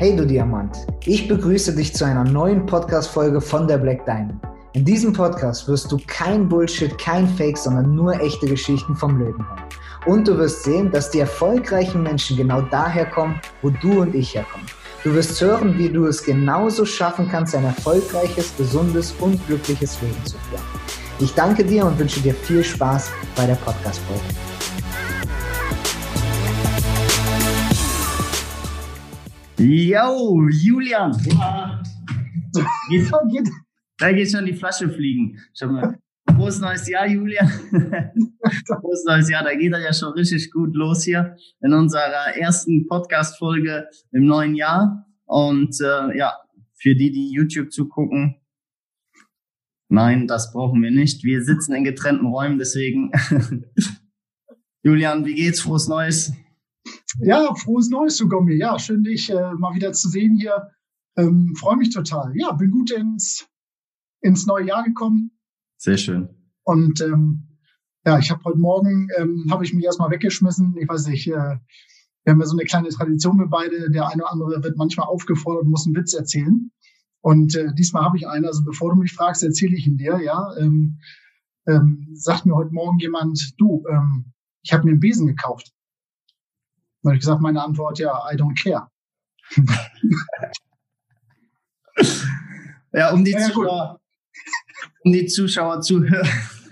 Hey 0.00 0.16
du 0.16 0.26
Diamant, 0.26 0.86
ich 1.04 1.28
begrüße 1.28 1.76
dich 1.76 1.94
zu 1.94 2.06
einer 2.06 2.24
neuen 2.24 2.64
Podcast-Folge 2.64 3.38
von 3.38 3.68
der 3.68 3.76
Black 3.76 4.06
Diamond. 4.06 4.40
In 4.72 4.82
diesem 4.82 5.12
Podcast 5.12 5.68
wirst 5.68 5.92
du 5.92 5.98
kein 6.06 6.48
Bullshit, 6.48 6.96
kein 6.96 7.28
Fake, 7.28 7.58
sondern 7.58 7.94
nur 7.94 8.18
echte 8.18 8.46
Geschichten 8.46 8.96
vom 8.96 9.18
Leben 9.18 9.46
hören. 9.46 9.62
Und 10.06 10.26
du 10.26 10.38
wirst 10.38 10.64
sehen, 10.64 10.90
dass 10.90 11.10
die 11.10 11.18
erfolgreichen 11.18 12.02
Menschen 12.02 12.38
genau 12.38 12.62
daher 12.62 13.04
kommen, 13.10 13.38
wo 13.60 13.68
du 13.68 14.00
und 14.00 14.14
ich 14.14 14.34
herkommen. 14.34 14.64
Du 15.04 15.12
wirst 15.12 15.38
hören, 15.38 15.76
wie 15.76 15.90
du 15.90 16.06
es 16.06 16.24
genauso 16.24 16.86
schaffen 16.86 17.28
kannst, 17.30 17.54
ein 17.54 17.64
erfolgreiches, 17.64 18.56
gesundes 18.56 19.12
und 19.20 19.46
glückliches 19.48 20.00
Leben 20.00 20.24
zu 20.24 20.38
führen. 20.48 20.64
Ich 21.18 21.34
danke 21.34 21.62
dir 21.62 21.84
und 21.84 21.98
wünsche 21.98 22.20
dir 22.20 22.32
viel 22.32 22.64
Spaß 22.64 23.10
bei 23.36 23.44
der 23.44 23.56
Podcast-Folge. 23.56 24.49
Yo, 29.60 30.48
Julian. 30.48 31.12
Ja. 31.26 31.82
Geht, 32.88 33.10
geht, 33.30 33.48
da 33.98 34.10
geht 34.10 34.30
schon 34.30 34.46
die 34.46 34.54
Flasche 34.54 34.88
fliegen. 34.88 35.38
Schon 35.54 35.72
mal. 35.72 35.98
Frohes 36.34 36.60
neues 36.60 36.88
Jahr, 36.88 37.06
Julian. 37.06 37.46
Frohes 38.66 39.04
neues 39.04 39.28
Jahr. 39.28 39.44
Da 39.44 39.54
geht 39.54 39.70
er 39.70 39.80
ja 39.80 39.92
schon 39.92 40.14
richtig 40.14 40.50
gut 40.50 40.74
los 40.74 41.04
hier 41.04 41.36
in 41.60 41.74
unserer 41.74 42.34
ersten 42.38 42.86
Podcast-Folge 42.86 43.86
im 44.12 44.24
neuen 44.24 44.54
Jahr. 44.54 45.06
Und 45.26 45.78
äh, 45.82 46.16
ja, 46.16 46.38
für 46.72 46.94
die, 46.94 47.10
die 47.12 47.30
YouTube 47.30 47.70
zugucken, 47.70 48.36
nein, 49.90 50.26
das 50.26 50.54
brauchen 50.54 50.82
wir 50.82 50.90
nicht. 50.90 51.22
Wir 51.22 51.44
sitzen 51.44 51.74
in 51.74 51.84
getrennten 51.84 52.28
Räumen, 52.28 52.58
deswegen. 52.58 53.12
Julian, 54.82 55.26
wie 55.26 55.34
geht's? 55.34 55.60
Frohes 55.60 55.86
Neues. 55.86 56.32
Ja, 57.18 57.54
frohes 57.54 57.88
Neues, 57.90 58.16
du 58.16 58.28
Gommi. 58.28 58.54
Ja, 58.54 58.78
schön, 58.78 59.02
dich 59.02 59.30
äh, 59.30 59.52
mal 59.54 59.74
wieder 59.74 59.92
zu 59.92 60.08
sehen 60.08 60.36
hier. 60.36 60.70
Ähm, 61.16 61.54
Freue 61.56 61.76
mich 61.76 61.90
total. 61.90 62.32
Ja, 62.36 62.52
bin 62.52 62.70
gut 62.70 62.92
ins, 62.92 63.48
ins 64.20 64.46
neue 64.46 64.66
Jahr 64.66 64.84
gekommen. 64.84 65.32
Sehr 65.76 65.96
schön. 65.96 66.28
Und 66.62 67.00
ähm, 67.00 67.58
ja, 68.06 68.18
ich 68.18 68.30
habe 68.30 68.44
heute 68.44 68.58
Morgen, 68.58 69.08
ähm, 69.18 69.46
habe 69.50 69.64
ich 69.64 69.74
mich 69.74 69.84
erstmal 69.84 70.10
weggeschmissen. 70.10 70.76
Ich 70.78 70.88
weiß 70.88 71.08
nicht, 71.08 71.26
äh, 71.26 71.32
wir 71.32 72.32
haben 72.32 72.40
ja 72.40 72.46
so 72.46 72.56
eine 72.56 72.64
kleine 72.64 72.88
Tradition 72.88 73.38
wir 73.38 73.48
beide. 73.48 73.90
Der 73.90 74.08
eine 74.08 74.22
oder 74.22 74.32
andere 74.32 74.62
wird 74.62 74.76
manchmal 74.76 75.08
aufgefordert 75.08 75.64
und 75.64 75.70
muss 75.70 75.86
einen 75.86 75.96
Witz 75.96 76.14
erzählen. 76.14 76.70
Und 77.22 77.56
äh, 77.56 77.74
diesmal 77.74 78.04
habe 78.04 78.16
ich 78.16 78.28
einen. 78.28 78.44
Also 78.44 78.62
bevor 78.64 78.94
du 78.94 79.00
mich 79.00 79.12
fragst, 79.12 79.42
erzähle 79.42 79.76
ich 79.76 79.86
ihn 79.86 79.96
dir. 79.96 80.20
Ja, 80.22 80.54
ähm, 80.58 80.98
ähm, 81.66 82.08
sagt 82.12 82.46
mir 82.46 82.54
heute 82.54 82.72
Morgen 82.72 82.98
jemand, 82.98 83.54
du, 83.58 83.84
ähm, 83.90 84.32
ich 84.62 84.72
habe 84.72 84.84
mir 84.84 84.92
einen 84.92 85.00
Besen 85.00 85.26
gekauft. 85.26 85.72
Da 87.02 87.08
habe 87.08 87.16
ich 87.16 87.20
gesagt, 87.20 87.40
meine 87.40 87.62
Antwort, 87.62 87.98
ja, 87.98 88.12
I 88.30 88.36
don't 88.36 88.62
care. 88.62 88.88
ja, 92.92 93.12
um 93.12 93.24
die, 93.24 93.30
ja, 93.30 93.40
Zuschauer, 93.40 94.00
um 95.04 95.12
die 95.12 95.26
Zuschauer 95.26 95.80
zu 95.80 96.04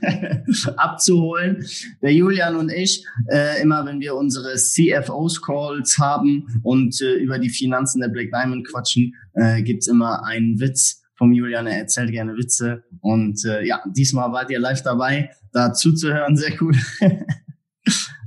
abzuholen. 0.76 1.64
Der 2.02 2.12
Julian 2.12 2.56
und 2.56 2.70
ich, 2.70 3.06
äh, 3.30 3.62
immer 3.62 3.86
wenn 3.86 4.00
wir 4.00 4.14
unsere 4.16 4.56
CFOs-Calls 4.56 5.96
haben 5.98 6.60
und 6.62 7.00
äh, 7.00 7.14
über 7.14 7.38
die 7.38 7.48
Finanzen 7.48 8.00
der 8.02 8.08
Black 8.08 8.30
Diamond 8.30 8.68
quatschen, 8.68 9.14
äh, 9.32 9.62
gibt's 9.62 9.86
immer 9.86 10.24
einen 10.24 10.60
Witz 10.60 11.02
vom 11.16 11.32
Julian. 11.32 11.66
Er 11.66 11.78
erzählt 11.78 12.10
gerne 12.10 12.36
Witze. 12.36 12.84
Und 13.00 13.44
äh, 13.46 13.64
ja, 13.64 13.82
diesmal 13.86 14.30
wart 14.32 14.50
ihr 14.50 14.60
live 14.60 14.82
dabei, 14.82 15.30
da 15.52 15.72
zuzuhören. 15.72 16.36
Sehr 16.36 16.52
cool. 16.60 16.74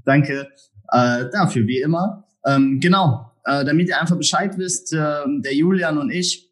Danke 0.05 0.49
äh, 0.91 1.25
dafür, 1.31 1.67
wie 1.67 1.79
immer. 1.79 2.23
Ähm, 2.45 2.79
genau, 2.79 3.31
äh, 3.45 3.65
damit 3.65 3.87
ihr 3.89 3.99
einfach 3.99 4.17
Bescheid 4.17 4.57
wisst, 4.57 4.93
äh, 4.93 4.97
der 5.27 5.55
Julian 5.55 5.97
und 5.97 6.11
ich, 6.11 6.49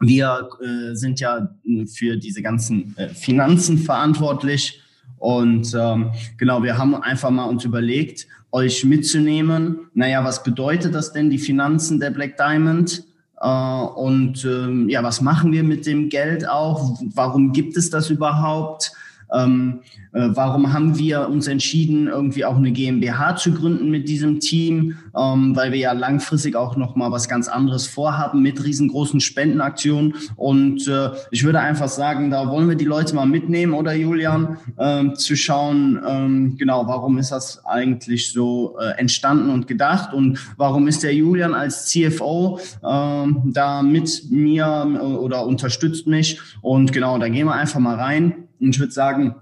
wir 0.00 0.48
äh, 0.60 0.94
sind 0.94 1.20
ja 1.20 1.48
für 1.86 2.16
diese 2.16 2.42
ganzen 2.42 2.96
äh, 2.96 3.08
Finanzen 3.08 3.78
verantwortlich. 3.78 4.80
Und 5.18 5.72
ähm, 5.78 6.10
genau, 6.36 6.62
wir 6.62 6.76
haben 6.76 6.96
einfach 6.96 7.30
mal 7.30 7.44
uns 7.44 7.64
überlegt, 7.64 8.26
euch 8.50 8.84
mitzunehmen. 8.84 9.88
Naja, 9.94 10.24
was 10.24 10.42
bedeutet 10.42 10.94
das 10.94 11.12
denn, 11.12 11.30
die 11.30 11.38
Finanzen 11.38 12.00
der 12.00 12.10
Black 12.10 12.36
Diamond? 12.36 13.04
Äh, 13.40 13.46
und 13.48 14.44
ähm, 14.44 14.88
ja, 14.88 15.02
was 15.02 15.20
machen 15.20 15.52
wir 15.52 15.62
mit 15.62 15.86
dem 15.86 16.08
Geld 16.08 16.48
auch? 16.48 16.98
Warum 17.14 17.52
gibt 17.52 17.76
es 17.76 17.88
das 17.88 18.10
überhaupt? 18.10 18.92
Ähm, 19.32 19.80
äh, 20.12 20.28
warum 20.34 20.72
haben 20.72 20.98
wir 20.98 21.28
uns 21.28 21.46
entschieden, 21.46 22.06
irgendwie 22.06 22.44
auch 22.44 22.56
eine 22.56 22.72
GmbH 22.72 23.36
zu 23.36 23.52
gründen 23.52 23.90
mit 23.90 24.08
diesem 24.08 24.40
Team? 24.40 24.96
Ähm, 25.16 25.56
weil 25.56 25.72
wir 25.72 25.78
ja 25.78 25.92
langfristig 25.92 26.54
auch 26.56 26.76
noch 26.76 26.96
mal 26.96 27.10
was 27.10 27.28
ganz 27.28 27.48
anderes 27.48 27.86
vorhaben 27.86 28.42
mit 28.42 28.62
riesengroßen 28.62 29.20
Spendenaktionen. 29.20 30.14
Und 30.36 30.86
äh, 30.88 31.10
ich 31.30 31.44
würde 31.44 31.60
einfach 31.60 31.88
sagen, 31.88 32.30
da 32.30 32.48
wollen 32.48 32.68
wir 32.68 32.76
die 32.76 32.84
Leute 32.84 33.14
mal 33.14 33.26
mitnehmen, 33.26 33.72
oder 33.72 33.94
Julian, 33.94 34.58
ähm, 34.78 35.14
zu 35.16 35.36
schauen, 35.36 36.00
ähm, 36.06 36.56
genau, 36.58 36.86
warum 36.86 37.18
ist 37.18 37.32
das 37.32 37.64
eigentlich 37.64 38.32
so 38.32 38.76
äh, 38.78 38.98
entstanden 38.98 39.50
und 39.50 39.66
gedacht 39.66 40.12
und 40.12 40.38
warum 40.56 40.88
ist 40.88 41.02
der 41.02 41.14
Julian 41.14 41.54
als 41.54 41.86
CFO 41.86 42.60
ähm, 42.86 43.42
da 43.46 43.82
mit 43.82 44.30
mir 44.30 44.86
äh, 44.94 44.98
oder 44.98 45.46
unterstützt 45.46 46.06
mich? 46.06 46.40
Und 46.60 46.92
genau, 46.92 47.18
da 47.18 47.28
gehen 47.28 47.46
wir 47.46 47.54
einfach 47.54 47.80
mal 47.80 47.96
rein. 47.96 48.34
Und 48.62 48.70
ich 48.70 48.80
würde 48.80 48.92
sagen, 48.92 49.34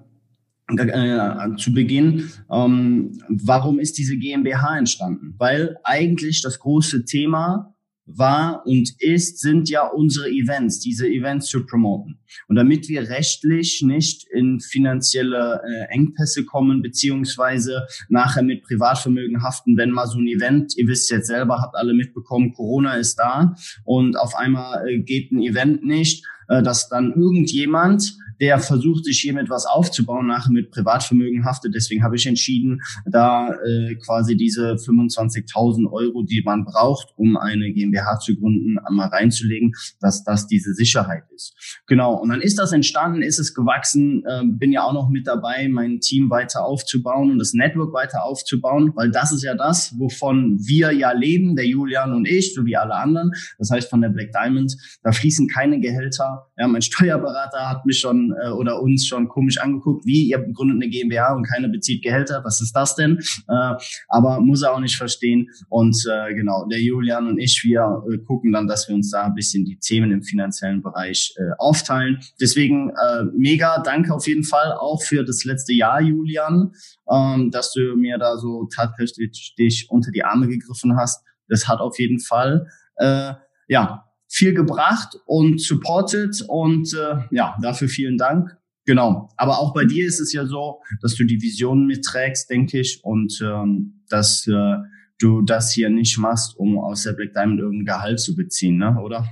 äh, 0.77 1.57
zu 1.57 1.75
Beginn, 1.75 2.31
ähm, 2.51 3.19
warum 3.29 3.79
ist 3.79 3.99
diese 3.99 4.17
GmbH 4.17 4.79
entstanden? 4.79 5.35
Weil 5.37 5.77
eigentlich 5.85 6.43
das 6.43 6.59
große 6.59 7.05
Thema 7.05 7.75
war 8.07 8.67
und 8.67 8.91
ist, 8.99 9.41
sind 9.41 9.69
ja 9.69 9.87
unsere 9.87 10.29
Events, 10.29 10.81
diese 10.81 11.09
Events 11.09 11.47
zu 11.47 11.65
promoten. 11.67 12.19
Und 12.49 12.57
damit 12.57 12.89
wir 12.89 13.09
rechtlich 13.09 13.83
nicht 13.83 14.27
in 14.33 14.59
finanzielle 14.59 15.61
äh, 15.65 15.93
Engpässe 15.93 16.45
kommen, 16.45 16.83
beziehungsweise 16.83 17.87
nachher 18.09 18.43
mit 18.43 18.63
Privatvermögen 18.63 19.43
haften, 19.43 19.77
wenn 19.77 19.91
mal 19.91 20.07
so 20.07 20.19
ein 20.19 20.27
Event, 20.27 20.77
ihr 20.77 20.89
wisst 20.89 21.11
jetzt 21.11 21.29
selber, 21.29 21.61
habt 21.61 21.77
alle 21.77 21.95
mitbekommen, 21.95 22.53
Corona 22.53 22.95
ist 22.95 23.17
da 23.17 23.55
und 23.85 24.17
auf 24.17 24.35
einmal 24.35 24.89
äh, 24.89 24.99
geht 25.01 25.31
ein 25.31 25.43
Event 25.43 25.85
nicht, 25.85 26.25
äh, 26.49 26.63
dass 26.63 26.89
dann 26.89 27.13
irgendjemand 27.13 28.17
der 28.41 28.59
versucht, 28.59 29.05
sich 29.05 29.21
hiermit 29.21 29.51
was 29.51 29.67
aufzubauen, 29.67 30.27
nachher 30.27 30.51
mit 30.51 30.71
Privatvermögen 30.71 31.45
haftet. 31.45 31.75
Deswegen 31.75 32.03
habe 32.03 32.17
ich 32.17 32.27
entschieden, 32.27 32.81
da 33.07 33.51
äh, 33.53 33.97
quasi 33.97 34.37
diese 34.37 34.75
25.000 34.75 35.91
Euro, 35.93 36.23
die 36.23 36.43
man 36.45 36.65
braucht, 36.65 37.13
um 37.17 37.37
eine 37.37 37.73
GmbH 37.73 38.19
zu 38.19 38.35
gründen, 38.37 38.79
einmal 38.79 39.09
reinzulegen, 39.09 39.73
dass 40.01 40.25
das 40.25 40.47
diese 40.47 40.73
Sicherheit 40.73 41.25
ist. 41.35 41.55
Genau. 41.87 42.15
Und 42.15 42.31
dann 42.31 42.41
ist 42.41 42.59
das 42.59 42.73
entstanden, 42.73 43.23
ist 43.23 43.39
es 43.39 43.55
gewachsen, 43.55 44.25
äh, 44.27 44.43
bin 44.45 44.73
ja 44.73 44.85
auch 44.85 44.95
noch 44.95 45.11
mit 45.11 45.27
dabei, 45.27 45.69
mein 45.69 46.01
Team 46.01 46.31
weiter 46.31 46.65
aufzubauen 46.65 47.31
und 47.31 47.39
das 47.39 47.53
Network 47.53 47.93
weiter 47.93 48.25
aufzubauen, 48.25 48.93
weil 48.95 49.11
das 49.11 49.33
ist 49.33 49.43
ja 49.43 49.55
das, 49.55 49.99
wovon 49.99 50.59
wir 50.61 50.93
ja 50.93 51.13
leben, 51.13 51.57
der 51.57 51.67
Julian 51.67 52.15
und 52.15 52.27
ich, 52.27 52.55
so 52.55 52.65
wie 52.65 52.77
alle 52.77 52.95
anderen. 52.95 53.33
Das 53.59 53.71
heißt 53.71 53.91
von 53.91 54.01
der 54.01 54.09
Black 54.09 54.33
Diamond, 54.33 54.77
da 55.03 55.13
fließen 55.13 55.49
keine 55.49 55.79
Gehälter. 55.81 56.51
Ja, 56.57 56.67
mein 56.67 56.83
Steuerberater 56.83 57.69
hat 57.69 57.85
mich 57.85 57.99
schon 57.99 58.30
äh, 58.43 58.51
oder 58.51 58.81
uns 58.81 59.07
schon 59.07 59.29
komisch 59.29 59.59
angeguckt, 59.59 60.05
wie 60.05 60.29
ihr 60.29 60.39
gründet 60.53 60.77
eine 60.77 60.91
GmbH 60.91 61.35
und 61.35 61.47
keiner 61.47 61.69
bezieht 61.69 62.03
Gehälter, 62.03 62.43
was 62.45 62.61
ist 62.61 62.73
das 62.73 62.95
denn? 62.95 63.19
Äh, 63.49 63.75
aber 64.09 64.41
muss 64.41 64.63
er 64.63 64.75
auch 64.75 64.81
nicht 64.81 64.97
verstehen. 64.97 65.51
Und 65.69 65.97
äh, 66.11 66.35
genau, 66.35 66.67
der 66.67 66.81
Julian 66.81 67.29
und 67.29 67.39
ich, 67.39 67.63
wir 67.65 68.03
äh, 68.11 68.19
gucken 68.19 68.53
dann, 68.53 68.67
dass 68.67 68.89
wir 68.89 68.95
uns 68.95 69.11
da 69.11 69.25
ein 69.25 69.35
bisschen 69.35 69.65
die 69.65 69.79
Themen 69.79 70.13
im 70.13 70.23
finanziellen 70.23 70.83
Bereich 70.83 71.35
äh, 71.37 71.53
aufteilen. 71.59 72.19
Deswegen 72.41 72.91
äh, 72.91 73.25
mega 73.35 73.83
danke 73.83 74.15
auf 74.15 74.27
jeden 74.27 74.45
Fall 74.45 74.73
auch 74.73 75.03
für 75.03 75.25
das 75.25 75.45
letzte 75.45 75.73
Jahr, 75.73 76.01
Julian, 76.01 76.73
ähm, 77.11 77.51
dass 77.51 77.73
du 77.73 77.97
mir 77.97 78.19
da 78.19 78.37
so 78.37 78.69
tatsächlich 78.75 79.87
unter 79.89 80.11
die 80.11 80.25
Arme 80.25 80.49
gegriffen 80.49 80.97
hast. 80.97 81.25
Das 81.49 81.69
hat 81.69 81.81
auf 81.81 81.99
jeden 81.99 82.21
Fall 82.21 82.67
äh, 82.97 83.33
ja 83.69 84.10
viel 84.31 84.55
gebracht 84.55 85.19
und 85.27 85.61
supported 85.61 86.43
und 86.49 86.95
äh, 86.95 87.17
ja, 87.33 87.57
dafür 87.61 87.89
vielen 87.89 88.17
Dank. 88.17 88.57
Genau. 88.87 89.29
Aber 89.37 89.59
auch 89.59 89.75
bei 89.75 89.85
dir 89.85 90.07
ist 90.07 90.21
es 90.21 90.33
ja 90.33 90.47
so, 90.47 90.81
dass 91.03 91.17
du 91.17 91.25
die 91.25 91.43
Vision 91.43 91.87
mitträgst, 91.87 92.49
denke 92.49 92.81
ich, 92.81 93.01
und 93.03 93.41
ähm, 93.45 94.03
dass 94.09 94.47
äh, 94.47 94.77
du 95.19 95.43
das 95.43 95.73
hier 95.73 95.91
nicht 95.91 96.17
machst, 96.17 96.57
um 96.57 96.79
aus 96.79 97.03
der 97.03 97.13
Black 97.13 97.35
Diamond 97.35 97.61
irgendein 97.61 97.87
Gehalt 97.87 98.21
zu 98.21 98.35
beziehen, 98.35 98.79
ne? 98.79 98.97
oder? 99.03 99.27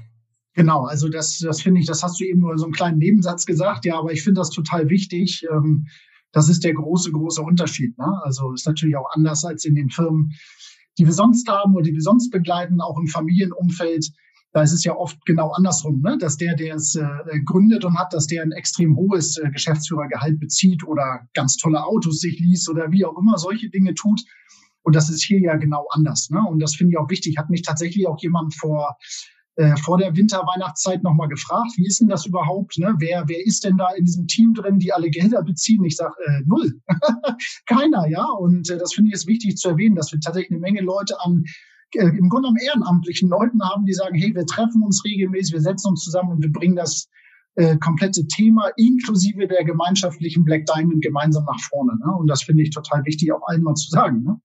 Genau, 0.54 0.84
also 0.84 1.08
das, 1.08 1.38
das 1.38 1.62
finde 1.62 1.80
ich, 1.80 1.86
das 1.86 2.02
hast 2.02 2.20
du 2.20 2.24
eben 2.24 2.40
nur 2.40 2.58
so 2.58 2.64
einen 2.64 2.74
kleinen 2.74 2.98
Nebensatz 2.98 3.46
gesagt, 3.46 3.84
ja, 3.84 3.96
aber 3.96 4.12
ich 4.12 4.22
finde 4.22 4.40
das 4.40 4.50
total 4.50 4.90
wichtig. 4.90 5.46
Ähm, 5.50 5.86
das 6.32 6.48
ist 6.48 6.64
der 6.64 6.74
große, 6.74 7.12
große 7.12 7.40
Unterschied. 7.40 7.96
Ne? 7.96 8.12
Also 8.24 8.52
ist 8.52 8.66
natürlich 8.66 8.96
auch 8.96 9.08
anders 9.12 9.44
als 9.44 9.64
in 9.64 9.76
den 9.76 9.88
Firmen, 9.88 10.32
die 10.98 11.06
wir 11.06 11.12
sonst 11.12 11.48
haben 11.48 11.74
oder 11.74 11.84
die 11.84 11.94
wir 11.94 12.02
sonst 12.02 12.30
begleiten, 12.30 12.80
auch 12.80 12.98
im 12.98 13.06
Familienumfeld 13.06 14.10
da 14.58 14.64
ist 14.64 14.72
es 14.72 14.82
ja 14.82 14.96
oft 14.96 15.24
genau 15.24 15.52
andersrum, 15.52 16.00
ne? 16.00 16.18
dass 16.18 16.36
der, 16.36 16.56
der 16.56 16.74
es 16.74 16.96
äh, 16.96 17.06
gründet 17.44 17.84
und 17.84 17.96
hat, 17.96 18.12
dass 18.12 18.26
der 18.26 18.42
ein 18.42 18.50
extrem 18.50 18.96
hohes 18.96 19.36
äh, 19.36 19.48
Geschäftsführergehalt 19.52 20.40
bezieht 20.40 20.82
oder 20.84 21.20
ganz 21.32 21.56
tolle 21.58 21.84
Autos 21.84 22.18
sich 22.18 22.40
liest 22.40 22.68
oder 22.68 22.90
wie 22.90 23.04
auch 23.04 23.16
immer 23.16 23.38
solche 23.38 23.70
Dinge 23.70 23.94
tut. 23.94 24.20
Und 24.82 24.96
das 24.96 25.10
ist 25.10 25.22
hier 25.22 25.38
ja 25.38 25.54
genau 25.54 25.86
anders. 25.90 26.30
Ne? 26.30 26.42
Und 26.44 26.58
das 26.58 26.74
finde 26.74 26.90
ich 26.90 26.98
auch 26.98 27.08
wichtig. 27.08 27.38
Hat 27.38 27.50
mich 27.50 27.62
tatsächlich 27.62 28.08
auch 28.08 28.18
jemand 28.20 28.52
vor 28.52 28.96
äh, 29.54 29.76
vor 29.76 29.96
der 29.96 30.16
Winterweihnachtszeit 30.16 31.04
nochmal 31.04 31.28
gefragt, 31.28 31.74
wie 31.76 31.86
ist 31.86 32.00
denn 32.00 32.08
das 32.08 32.26
überhaupt? 32.26 32.78
Ne? 32.78 32.96
Wer, 32.98 33.28
wer 33.28 33.46
ist 33.46 33.62
denn 33.62 33.76
da 33.76 33.90
in 33.96 34.06
diesem 34.06 34.26
Team 34.26 34.54
drin, 34.54 34.80
die 34.80 34.92
alle 34.92 35.08
Gelder 35.08 35.44
beziehen? 35.44 35.84
Ich 35.84 35.94
sage, 35.94 36.14
äh, 36.26 36.42
null. 36.46 36.80
Keiner, 37.66 38.08
ja. 38.08 38.24
Und 38.24 38.68
äh, 38.70 38.78
das 38.78 38.92
finde 38.92 39.10
ich 39.10 39.14
ist 39.14 39.28
wichtig 39.28 39.56
zu 39.56 39.68
erwähnen, 39.68 39.94
dass 39.94 40.10
wir 40.10 40.18
tatsächlich 40.18 40.50
eine 40.50 40.60
Menge 40.60 40.80
Leute 40.80 41.14
an 41.20 41.44
äh, 41.94 42.06
im 42.06 42.28
Grunde 42.28 42.48
genommen 42.48 42.58
ehrenamtlichen 42.64 43.28
Leuten 43.28 43.62
haben, 43.62 43.84
die 43.86 43.94
sagen, 43.94 44.14
hey, 44.16 44.34
wir 44.34 44.46
treffen 44.46 44.82
uns 44.82 45.04
regelmäßig, 45.04 45.54
wir 45.54 45.60
setzen 45.60 45.88
uns 45.88 46.04
zusammen 46.04 46.32
und 46.32 46.42
wir 46.42 46.52
bringen 46.52 46.76
das 46.76 47.08
äh, 47.54 47.76
komplette 47.78 48.26
Thema 48.26 48.70
inklusive 48.76 49.48
der 49.48 49.64
gemeinschaftlichen 49.64 50.44
Black 50.44 50.66
Diamond 50.66 51.02
gemeinsam 51.02 51.44
nach 51.44 51.60
vorne. 51.60 51.92
Ne? 51.98 52.12
Und 52.18 52.28
das 52.28 52.42
finde 52.42 52.62
ich 52.62 52.70
total 52.70 53.04
wichtig, 53.04 53.32
auch 53.32 53.42
allen 53.46 53.62
mal 53.62 53.74
zu 53.74 53.90
sagen. 53.90 54.22
Ne? 54.22 54.40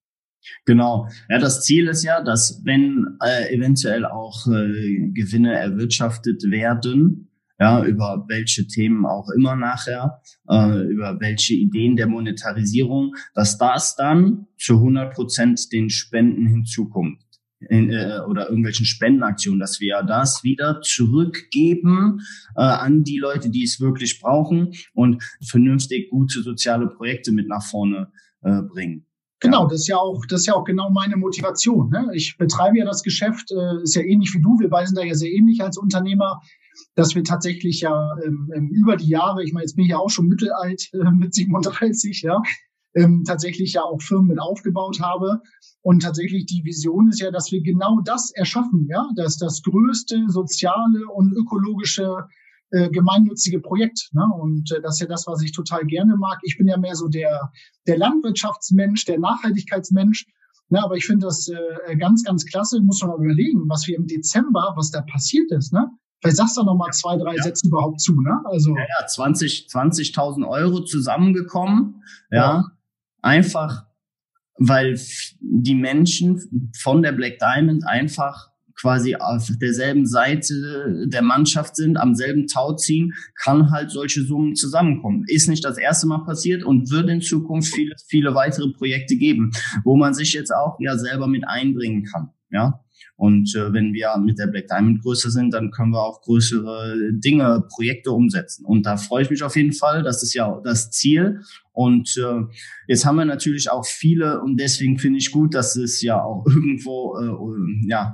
Genau. 0.65 1.07
Ja, 1.29 1.39
das 1.39 1.63
Ziel 1.63 1.87
ist 1.87 2.03
ja, 2.03 2.21
dass 2.21 2.61
wenn 2.65 3.17
äh, 3.21 3.53
eventuell 3.53 4.05
auch 4.05 4.47
äh, 4.47 5.11
Gewinne 5.13 5.53
erwirtschaftet 5.53 6.43
werden, 6.49 7.29
ja, 7.59 7.83
über 7.85 8.25
welche 8.27 8.67
Themen 8.67 9.05
auch 9.05 9.29
immer 9.29 9.55
nachher, 9.55 10.21
äh, 10.49 10.81
über 10.87 11.19
welche 11.19 11.53
Ideen 11.53 11.95
der 11.95 12.07
Monetarisierung, 12.07 13.15
dass 13.35 13.57
das 13.57 13.95
dann 13.95 14.47
zu 14.57 14.73
100 14.73 15.13
Prozent 15.13 15.71
den 15.71 15.89
Spenden 15.89 16.47
hinzukommt. 16.47 17.21
In, 17.69 17.91
äh, 17.91 18.19
oder 18.27 18.49
irgendwelchen 18.49 18.85
Spendenaktionen, 18.85 19.59
dass 19.59 19.79
wir 19.79 20.03
das 20.03 20.43
wieder 20.43 20.81
zurückgeben 20.81 22.21
äh, 22.55 22.61
an 22.61 23.03
die 23.03 23.17
Leute, 23.17 23.49
die 23.49 23.63
es 23.63 23.79
wirklich 23.79 24.19
brauchen 24.19 24.73
und 24.93 25.23
vernünftig 25.45 26.09
gute 26.09 26.41
soziale 26.41 26.87
Projekte 26.87 27.31
mit 27.31 27.47
nach 27.47 27.63
vorne 27.63 28.11
äh, 28.41 28.61
bringen. 28.61 29.05
Genau, 29.43 29.67
das 29.67 29.81
ist 29.81 29.87
ja 29.87 29.97
auch, 29.97 30.25
das 30.25 30.41
ist 30.41 30.47
ja 30.47 30.53
auch 30.53 30.63
genau 30.63 30.89
meine 30.89 31.17
Motivation. 31.17 31.89
Ne? 31.89 32.11
Ich 32.13 32.37
betreibe 32.37 32.77
ja 32.77 32.85
das 32.85 33.03
Geschäft, 33.03 33.51
äh, 33.51 33.83
ist 33.83 33.93
ja 33.93 34.01
ähnlich 34.01 34.33
wie 34.33 34.41
du. 34.41 34.57
Wir 34.57 34.69
sind 34.85 34.97
da 34.97 35.03
ja 35.03 35.15
sehr 35.15 35.31
ähnlich 35.31 35.61
als 35.61 35.77
Unternehmer, 35.77 36.39
dass 36.95 37.13
wir 37.13 37.25
tatsächlich 37.25 37.81
ja 37.81 38.15
ähm, 38.25 38.49
ähm 38.55 38.69
über 38.69 38.95
die 38.95 39.09
Jahre, 39.09 39.43
ich 39.43 39.51
meine, 39.51 39.65
jetzt 39.65 39.75
bin 39.75 39.83
ich 39.83 39.91
ja 39.91 39.97
auch 39.97 40.09
schon 40.09 40.27
mittelalt 40.27 40.89
äh, 40.93 41.11
mit 41.11 41.33
37, 41.33 42.21
ja, 42.21 42.41
ähm, 42.95 43.23
tatsächlich 43.25 43.73
ja 43.73 43.81
auch 43.83 44.01
Firmen 44.01 44.27
mit 44.27 44.39
aufgebaut 44.39 44.99
habe. 45.01 45.41
Und 45.81 46.01
tatsächlich 46.01 46.45
die 46.45 46.63
Vision 46.63 47.09
ist 47.09 47.19
ja, 47.19 47.31
dass 47.31 47.51
wir 47.51 47.61
genau 47.61 47.99
das 48.05 48.31
erschaffen, 48.31 48.87
ja, 48.89 49.09
dass 49.15 49.37
das 49.37 49.61
größte 49.63 50.25
soziale 50.27 51.05
und 51.13 51.33
ökologische 51.33 52.27
äh, 52.71 52.89
gemeinnützige 52.89 53.59
Projekt. 53.59 54.09
Ne? 54.13 54.25
Und 54.39 54.71
äh, 54.71 54.81
das 54.81 54.95
ist 54.95 55.01
ja 55.01 55.07
das, 55.07 55.27
was 55.27 55.41
ich 55.43 55.51
total 55.51 55.85
gerne 55.85 56.15
mag. 56.17 56.39
Ich 56.43 56.57
bin 56.57 56.67
ja 56.67 56.77
mehr 56.77 56.95
so 56.95 57.07
der, 57.07 57.51
der 57.85 57.97
Landwirtschaftsmensch, 57.97 59.05
der 59.05 59.19
Nachhaltigkeitsmensch. 59.19 60.25
Ne? 60.69 60.83
Aber 60.83 60.95
ich 60.95 61.05
finde 61.05 61.27
das 61.27 61.47
äh, 61.49 61.95
ganz, 61.97 62.23
ganz 62.23 62.45
klasse. 62.45 62.81
Muss 62.81 63.01
man 63.01 63.11
mal 63.11 63.23
überlegen, 63.23 63.69
was 63.69 63.85
wir 63.87 63.95
im 63.95 64.07
Dezember, 64.07 64.73
was 64.75 64.89
da 64.89 65.01
passiert 65.01 65.51
ist. 65.51 65.71
Ne? 65.71 65.87
Vielleicht 66.19 66.37
sagst 66.37 66.57
du 66.57 66.63
noch 66.63 66.75
mal 66.75 66.89
zwei, 66.91 67.17
drei 67.17 67.35
ja. 67.35 67.43
Sätze 67.43 67.67
überhaupt 67.67 68.01
zu. 68.01 68.19
Ne? 68.19 68.41
Also 68.45 68.75
ja, 68.75 68.81
ja 68.81 69.05
20 69.05 69.67
20.000 69.69 70.47
Euro 70.47 70.79
zusammengekommen. 70.83 72.01
Ja, 72.31 72.37
ja. 72.37 72.63
Einfach 73.23 73.85
weil 74.57 74.99
die 75.39 75.75
Menschen 75.75 76.71
von 76.77 77.01
der 77.01 77.11
Black 77.11 77.39
Diamond 77.39 77.85
einfach 77.87 78.49
quasi 78.79 79.15
auf 79.15 79.49
derselben 79.61 80.07
Seite 80.07 81.05
der 81.07 81.21
Mannschaft 81.21 81.75
sind, 81.75 81.97
am 81.97 82.15
selben 82.15 82.47
Tau 82.47 82.73
ziehen, 82.75 83.13
kann 83.35 83.71
halt 83.71 83.91
solche 83.91 84.23
Summen 84.23 84.55
zusammenkommen. 84.55 85.25
Ist 85.27 85.47
nicht 85.47 85.63
das 85.63 85.77
erste 85.77 86.07
Mal 86.07 86.23
passiert 86.25 86.63
und 86.63 86.89
wird 86.89 87.09
in 87.09 87.21
Zukunft 87.21 87.73
viele, 87.73 87.95
viele 88.07 88.33
weitere 88.33 88.69
Projekte 88.69 89.15
geben, 89.15 89.51
wo 89.83 89.95
man 89.95 90.13
sich 90.13 90.33
jetzt 90.33 90.51
auch 90.51 90.79
ja 90.79 90.97
selber 90.97 91.27
mit 91.27 91.47
einbringen 91.47 92.03
kann. 92.03 92.31
Ja. 92.49 92.83
Und 93.15 93.55
äh, 93.55 93.71
wenn 93.71 93.93
wir 93.93 94.17
mit 94.17 94.39
der 94.39 94.47
Black 94.47 94.67
Diamond 94.67 95.01
größer 95.01 95.29
sind, 95.29 95.53
dann 95.53 95.71
können 95.71 95.91
wir 95.91 96.01
auch 96.01 96.21
größere 96.21 97.11
Dinge, 97.13 97.63
Projekte 97.69 98.11
umsetzen. 98.11 98.65
Und 98.65 98.85
da 98.85 98.97
freue 98.97 99.23
ich 99.23 99.29
mich 99.29 99.43
auf 99.43 99.55
jeden 99.55 99.73
Fall. 99.73 100.03
Das 100.03 100.23
ist 100.23 100.33
ja 100.33 100.59
das 100.63 100.91
Ziel. 100.91 101.41
Und 101.71 102.17
äh, 102.17 102.41
jetzt 102.87 103.05
haben 103.05 103.17
wir 103.17 103.25
natürlich 103.25 103.69
auch 103.69 103.85
viele, 103.85 104.41
und 104.41 104.59
deswegen 104.59 104.97
finde 104.97 105.19
ich 105.19 105.31
gut, 105.31 105.53
dass 105.53 105.75
es 105.75 106.01
ja 106.01 106.21
auch 106.21 106.45
irgendwo 106.47 107.17
äh, 107.17 107.87
ja 107.87 108.13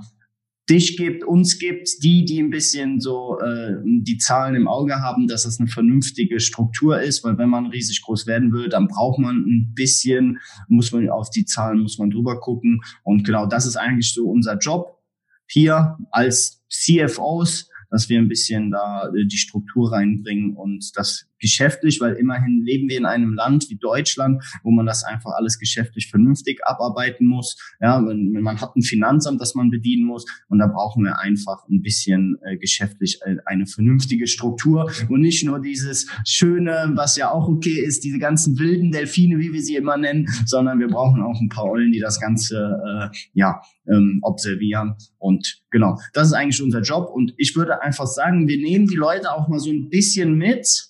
dich 0.70 0.98
gibt, 0.98 1.24
uns 1.24 1.58
gibt, 1.58 2.04
die, 2.04 2.26
die 2.26 2.42
ein 2.42 2.52
bisschen 2.52 3.00
so 3.00 3.40
äh, 3.40 3.76
die 3.84 4.18
Zahlen 4.18 4.56
im 4.56 4.68
Auge 4.68 5.02
haben, 5.02 5.28
dass 5.28 5.44
das 5.44 5.60
eine 5.60 5.68
vernünftige 5.68 6.40
Struktur 6.40 7.02
ist, 7.02 7.24
weil 7.24 7.38
wenn 7.38 7.50
man 7.50 7.68
riesig 7.68 8.02
groß 8.04 8.28
werden 8.28 8.54
will, 8.54 8.70
dann 8.70 8.88
braucht 8.88 9.20
man 9.20 9.38
ein 9.38 9.74
bisschen, 9.74 10.40
muss 10.68 10.92
man 10.92 11.10
auf 11.10 11.30
die 11.30 11.46
Zahlen, 11.46 11.80
muss 11.80 11.98
man 11.98 12.12
drüber 12.12 12.40
gucken. 12.40 12.82
Und 13.04 13.24
genau 13.26 13.46
das 13.48 13.66
ist 13.66 13.78
eigentlich 13.78 14.14
so 14.14 14.30
unser 14.30 14.58
Job 14.58 15.00
hier 15.48 15.98
als 16.12 16.59
CFOs, 16.70 17.70
dass 17.90 18.10
wir 18.10 18.20
ein 18.20 18.28
bisschen 18.28 18.72
da 18.72 19.08
äh, 19.08 19.26
die 19.26 19.38
Struktur 19.38 19.92
reinbringen 19.92 20.56
und 20.56 20.92
das 20.96 21.30
geschäftlich, 21.40 22.00
weil 22.02 22.16
immerhin 22.16 22.64
leben 22.66 22.90
wir 22.90 22.98
in 22.98 23.06
einem 23.06 23.34
Land 23.34 23.70
wie 23.70 23.78
Deutschland, 23.78 24.44
wo 24.64 24.72
man 24.72 24.86
das 24.86 25.04
einfach 25.04 25.32
alles 25.32 25.58
geschäftlich 25.58 26.10
vernünftig 26.10 26.60
abarbeiten 26.66 27.26
muss. 27.26 27.58
Ja, 27.82 28.00
man 28.00 28.62
hat 28.62 28.76
ein 28.76 28.82
Finanzamt, 28.82 29.42
das 29.42 29.56
man 29.56 29.70
bedienen 29.70 30.06
muss 30.06 30.26
und 30.50 30.60
da 30.60 30.68
brauchen 30.68 31.04
wir 31.04 31.20
einfach 31.20 31.66
ein 31.70 31.82
bisschen 31.82 32.38
äh, 32.44 32.58
geschäftlich 32.58 33.20
äh, 33.26 33.38
eine 33.46 33.66
vernünftige 33.66 34.28
Struktur 34.28 34.92
und 35.10 35.22
nicht 35.22 35.46
nur 35.46 35.60
dieses 35.60 36.08
schöne, 36.26 36.92
was 36.96 37.16
ja 37.16 37.32
auch 37.32 37.48
okay 37.48 37.80
ist, 37.80 38.04
diese 38.04 38.20
ganzen 38.20 38.60
wilden 38.60 38.92
Delfine, 38.92 39.40
wie 39.40 39.54
wir 39.54 39.62
sie 39.62 39.76
immer 39.76 39.98
nennen, 39.98 40.28
sondern 40.46 40.80
wir 40.80 40.88
brauchen 40.88 41.22
auch 41.22 41.40
ein 41.40 41.50
paar 41.50 41.66
Eulen, 41.66 41.92
die 41.92 42.00
das 42.00 42.20
Ganze 42.20 42.78
äh, 42.86 43.18
ja 43.34 43.62
ähm, 43.88 44.20
observieren 44.22 44.96
und 45.18 45.62
genau, 45.72 45.98
das 46.14 46.28
ist 46.28 46.34
eigentlich 46.34 46.59
unser 46.62 46.82
Job 46.82 47.10
und 47.14 47.34
ich 47.38 47.56
würde 47.56 47.82
einfach 47.82 48.08
sagen, 48.08 48.48
wir 48.48 48.58
nehmen 48.58 48.88
die 48.88 48.96
Leute 48.96 49.32
auch 49.32 49.48
mal 49.48 49.60
so 49.60 49.70
ein 49.70 49.90
bisschen 49.90 50.36
mit 50.36 50.90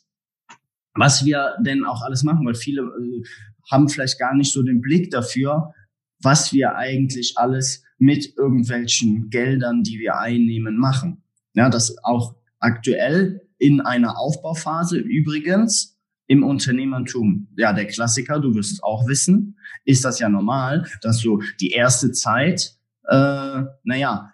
was 0.99 1.25
wir 1.25 1.55
denn 1.61 1.85
auch 1.85 2.01
alles 2.01 2.23
machen, 2.23 2.45
weil 2.45 2.55
viele 2.55 2.81
äh, 2.81 3.23
haben 3.71 3.87
vielleicht 3.87 4.19
gar 4.19 4.35
nicht 4.35 4.51
so 4.51 4.63
den 4.63 4.81
Blick 4.81 5.11
dafür, 5.11 5.73
was 6.21 6.51
wir 6.51 6.75
eigentlich 6.75 7.33
alles 7.37 7.83
mit 7.97 8.37
irgendwelchen 8.37 9.29
Geldern, 9.29 9.83
die 9.83 9.99
wir 9.99 10.17
einnehmen, 10.17 10.77
machen. 10.77 11.23
Ja, 11.53 11.69
das 11.69 11.95
auch 12.03 12.35
aktuell 12.59 13.47
in 13.57 13.81
einer 13.81 14.17
Aufbauphase 14.17 14.97
übrigens 14.97 15.97
im 16.27 16.43
Unternehmertum, 16.43 17.47
ja, 17.57 17.73
der 17.73 17.87
Klassiker, 17.87 18.39
du 18.39 18.53
wirst 18.53 18.73
es 18.73 18.83
auch 18.83 19.07
wissen, 19.07 19.57
ist 19.85 20.05
das 20.05 20.19
ja 20.19 20.29
normal, 20.29 20.85
dass 21.01 21.19
so 21.19 21.41
die 21.59 21.71
erste 21.71 22.11
Zeit, 22.11 22.75
äh, 23.07 23.63
naja, 23.83 24.33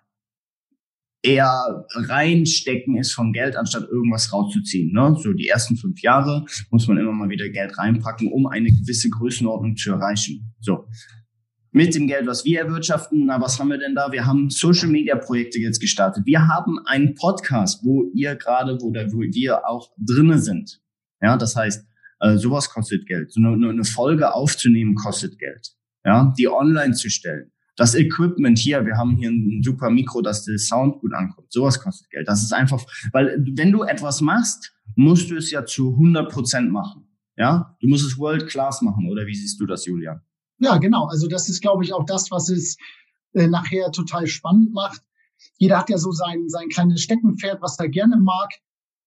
eher 1.25 1.85
reinstecken 1.93 2.97
ist 2.97 3.13
vom 3.13 3.33
Geld, 3.33 3.55
anstatt 3.55 3.83
irgendwas 3.89 4.31
rauszuziehen. 4.31 4.91
Ne? 4.93 5.17
So 5.21 5.33
die 5.33 5.47
ersten 5.47 5.75
fünf 5.75 6.01
Jahre 6.01 6.45
muss 6.69 6.87
man 6.87 6.97
immer 6.97 7.11
mal 7.11 7.29
wieder 7.29 7.49
Geld 7.49 7.77
reinpacken, 7.77 8.31
um 8.31 8.47
eine 8.47 8.69
gewisse 8.69 9.09
Größenordnung 9.09 9.75
zu 9.75 9.91
erreichen. 9.91 10.53
So. 10.59 10.87
Mit 11.71 11.93
dem 11.93 12.07
Geld, 12.07 12.25
was 12.25 12.45
wir 12.45 12.61
erwirtschaften, 12.61 13.25
na, 13.25 13.41
was 13.41 13.59
haben 13.59 13.69
wir 13.69 13.77
denn 13.77 13.95
da? 13.95 14.09
Wir 14.11 14.25
haben 14.25 14.49
Social 14.49 14.87
Media 14.87 15.17
Projekte 15.17 15.59
jetzt 15.59 15.81
gestartet. 15.81 16.25
Wir 16.25 16.47
haben 16.47 16.79
einen 16.85 17.15
Podcast, 17.15 17.83
wo 17.83 18.09
ihr 18.13 18.35
gerade, 18.35 18.77
wo, 18.79 18.93
wo 18.93 19.21
wir 19.21 19.67
auch 19.67 19.91
drinnen 19.97 20.39
sind. 20.39 20.79
Ja, 21.21 21.35
das 21.35 21.57
heißt, 21.57 21.85
äh, 22.21 22.37
sowas 22.37 22.69
kostet 22.69 23.05
Geld. 23.07 23.33
So 23.33 23.41
eine, 23.41 23.67
eine 23.67 23.83
Folge 23.83 24.33
aufzunehmen 24.33 24.95
kostet 24.95 25.37
Geld. 25.37 25.75
Ja, 26.05 26.33
die 26.37 26.47
online 26.47 26.93
zu 26.93 27.09
stellen 27.09 27.51
das 27.75 27.95
Equipment 27.95 28.57
hier, 28.57 28.85
wir 28.85 28.97
haben 28.97 29.17
hier 29.17 29.29
ein 29.29 29.61
super 29.63 29.89
Mikro, 29.89 30.21
dass 30.21 30.45
der 30.45 30.57
Sound 30.57 30.99
gut 30.99 31.13
ankommt. 31.13 31.51
Sowas 31.51 31.79
kostet 31.79 32.09
Geld. 32.09 32.27
Das 32.27 32.41
ist 32.41 32.53
einfach, 32.53 32.83
weil 33.11 33.43
wenn 33.55 33.71
du 33.71 33.83
etwas 33.83 34.21
machst, 34.21 34.73
musst 34.95 35.29
du 35.29 35.35
es 35.35 35.51
ja 35.51 35.65
zu 35.65 35.91
100 35.91 36.31
Prozent 36.31 36.71
machen. 36.71 37.07
Ja, 37.37 37.75
du 37.81 37.87
musst 37.87 38.05
es 38.05 38.17
World 38.17 38.47
Class 38.47 38.81
machen. 38.81 39.09
Oder 39.09 39.25
wie 39.25 39.35
siehst 39.35 39.59
du 39.59 39.65
das, 39.65 39.85
Julian? 39.85 40.21
Ja, 40.59 40.77
genau. 40.77 41.07
Also 41.07 41.27
das 41.27 41.49
ist, 41.49 41.61
glaube 41.61 41.83
ich, 41.83 41.93
auch 41.93 42.05
das, 42.05 42.31
was 42.31 42.49
es 42.49 42.77
äh, 43.33 43.47
nachher 43.47 43.91
total 43.91 44.25
spannend 44.27 44.73
macht. 44.73 45.01
Jeder 45.57 45.79
hat 45.79 45.89
ja 45.89 45.97
so 45.97 46.11
sein, 46.11 46.47
sein 46.47 46.69
kleines 46.69 47.01
Steckenpferd, 47.01 47.61
was 47.61 47.77
er 47.77 47.89
gerne 47.89 48.17
mag. 48.17 48.53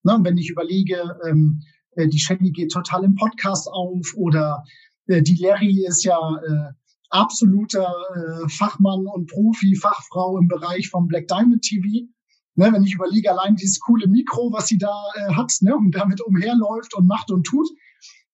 Ne, 0.04 0.18
wenn 0.22 0.36
ich 0.36 0.50
überlege, 0.50 1.18
ähm, 1.26 1.62
äh, 1.92 2.06
die 2.06 2.18
Shelly 2.18 2.50
geht 2.50 2.70
total 2.70 3.04
im 3.04 3.14
Podcast 3.14 3.68
auf 3.68 4.14
oder 4.14 4.64
äh, 5.06 5.22
die 5.22 5.36
Larry 5.36 5.84
ist 5.86 6.04
ja 6.04 6.18
äh, 6.18 6.72
absoluter 7.10 7.92
äh, 8.14 8.48
Fachmann 8.48 9.06
und 9.06 9.30
Profi, 9.30 9.76
Fachfrau 9.76 10.38
im 10.38 10.48
Bereich 10.48 10.88
vom 10.90 11.06
Black 11.06 11.28
Diamond 11.28 11.62
TV. 11.62 12.06
Ne, 12.54 12.72
wenn 12.72 12.82
ich 12.82 12.94
überlege, 12.94 13.30
allein 13.30 13.54
dieses 13.54 13.78
coole 13.78 14.08
Mikro, 14.08 14.52
was 14.52 14.66
sie 14.66 14.78
da 14.78 14.92
äh, 15.14 15.32
hat 15.34 15.52
ne, 15.60 15.76
und 15.76 15.92
damit 15.92 16.20
umherläuft 16.20 16.94
und 16.94 17.06
macht 17.06 17.30
und 17.30 17.44
tut. 17.44 17.68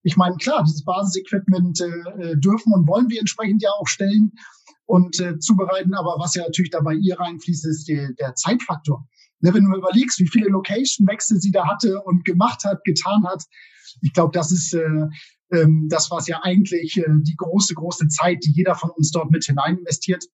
Ich 0.02 0.16
meine, 0.16 0.36
klar, 0.36 0.64
dieses 0.64 0.84
Basisequipment 0.84 1.80
äh, 1.80 2.30
äh, 2.30 2.36
dürfen 2.38 2.72
und 2.72 2.88
wollen 2.88 3.10
wir 3.10 3.20
entsprechend 3.20 3.62
ja 3.62 3.70
auch 3.78 3.86
stellen 3.86 4.32
und 4.86 5.20
äh, 5.20 5.38
zubereiten. 5.38 5.94
Aber 5.94 6.16
was 6.18 6.34
ja 6.34 6.42
natürlich 6.42 6.70
dabei 6.70 6.94
ihr 6.94 7.20
reinfließt, 7.20 7.66
ist 7.66 7.86
die, 7.86 8.14
der 8.18 8.34
Zeitfaktor. 8.34 9.06
Ne, 9.40 9.52
wenn 9.52 9.64
du 9.64 9.76
überlegst, 9.76 10.18
wie 10.20 10.28
viele 10.28 10.48
Location-Wechsel 10.48 11.38
sie 11.38 11.50
da 11.50 11.66
hatte 11.66 12.00
und 12.00 12.24
gemacht 12.24 12.64
hat, 12.64 12.82
getan 12.84 13.26
hat, 13.26 13.44
ich 14.00 14.12
glaube, 14.14 14.32
das 14.32 14.50
ist 14.52 14.72
äh, 14.72 15.06
ähm, 15.54 15.88
das 15.88 16.10
war 16.10 16.22
ja 16.26 16.40
eigentlich 16.42 16.96
äh, 16.98 17.04
die 17.08 17.36
große, 17.36 17.74
große 17.74 18.08
Zeit, 18.08 18.44
die 18.44 18.52
jeder 18.52 18.74
von 18.74 18.90
uns 18.90 19.10
dort 19.10 19.30
mit 19.30 19.44
hinein 19.44 19.78
investiert 19.78 20.24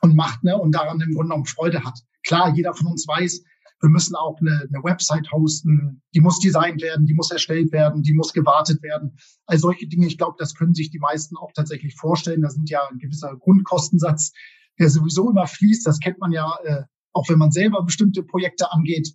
und 0.00 0.14
macht 0.14 0.44
ne, 0.44 0.56
und 0.56 0.72
daran 0.72 1.00
im 1.00 1.12
Grunde 1.12 1.30
genommen 1.30 1.46
Freude 1.46 1.84
hat. 1.84 1.98
Klar, 2.24 2.54
jeder 2.54 2.74
von 2.74 2.86
uns 2.86 3.06
weiß, 3.06 3.42
wir 3.80 3.90
müssen 3.90 4.16
auch 4.16 4.40
eine, 4.40 4.66
eine 4.68 4.82
Website 4.82 5.30
hosten, 5.30 6.02
die 6.14 6.20
muss 6.20 6.40
designt 6.40 6.82
werden, 6.82 7.06
die 7.06 7.14
muss 7.14 7.30
erstellt 7.30 7.70
werden, 7.72 8.02
die 8.02 8.12
muss 8.12 8.32
gewartet 8.32 8.82
werden. 8.82 9.16
All 9.46 9.58
solche 9.58 9.86
Dinge, 9.86 10.06
ich 10.06 10.18
glaube, 10.18 10.36
das 10.38 10.54
können 10.54 10.74
sich 10.74 10.90
die 10.90 10.98
meisten 10.98 11.36
auch 11.36 11.52
tatsächlich 11.52 11.94
vorstellen. 11.94 12.42
Da 12.42 12.50
sind 12.50 12.70
ja 12.70 12.80
ein 12.90 12.98
gewisser 12.98 13.36
Grundkostensatz, 13.36 14.32
der 14.78 14.90
sowieso 14.90 15.30
immer 15.30 15.46
fließt. 15.46 15.86
Das 15.86 16.00
kennt 16.00 16.18
man 16.18 16.32
ja, 16.32 16.52
äh, 16.64 16.82
auch 17.12 17.28
wenn 17.28 17.38
man 17.38 17.52
selber 17.52 17.82
bestimmte 17.84 18.22
Projekte 18.24 18.72
angeht. 18.72 19.14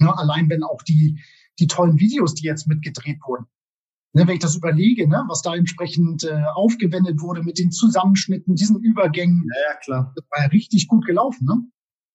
Ja, 0.00 0.12
allein 0.12 0.50
wenn 0.50 0.62
auch 0.62 0.82
die, 0.82 1.22
die 1.58 1.66
tollen 1.66 1.98
Videos, 1.98 2.34
die 2.34 2.46
jetzt 2.46 2.66
mitgedreht 2.66 3.20
wurden, 3.26 3.46
Ne, 4.14 4.26
wenn 4.26 4.34
ich 4.34 4.40
das 4.40 4.56
überlege, 4.56 5.08
ne, 5.08 5.24
was 5.28 5.40
da 5.40 5.54
entsprechend 5.54 6.24
äh, 6.24 6.42
aufgewendet 6.54 7.20
wurde 7.20 7.42
mit 7.42 7.58
den 7.58 7.70
Zusammenschnitten, 7.70 8.54
diesen 8.54 8.78
Übergängen. 8.80 9.46
Ja, 9.54 9.72
ja, 9.72 9.78
klar. 9.78 10.12
Das 10.14 10.24
war 10.30 10.44
ja 10.44 10.48
richtig 10.50 10.86
gut 10.86 11.06
gelaufen, 11.06 11.46
ne? 11.46 11.62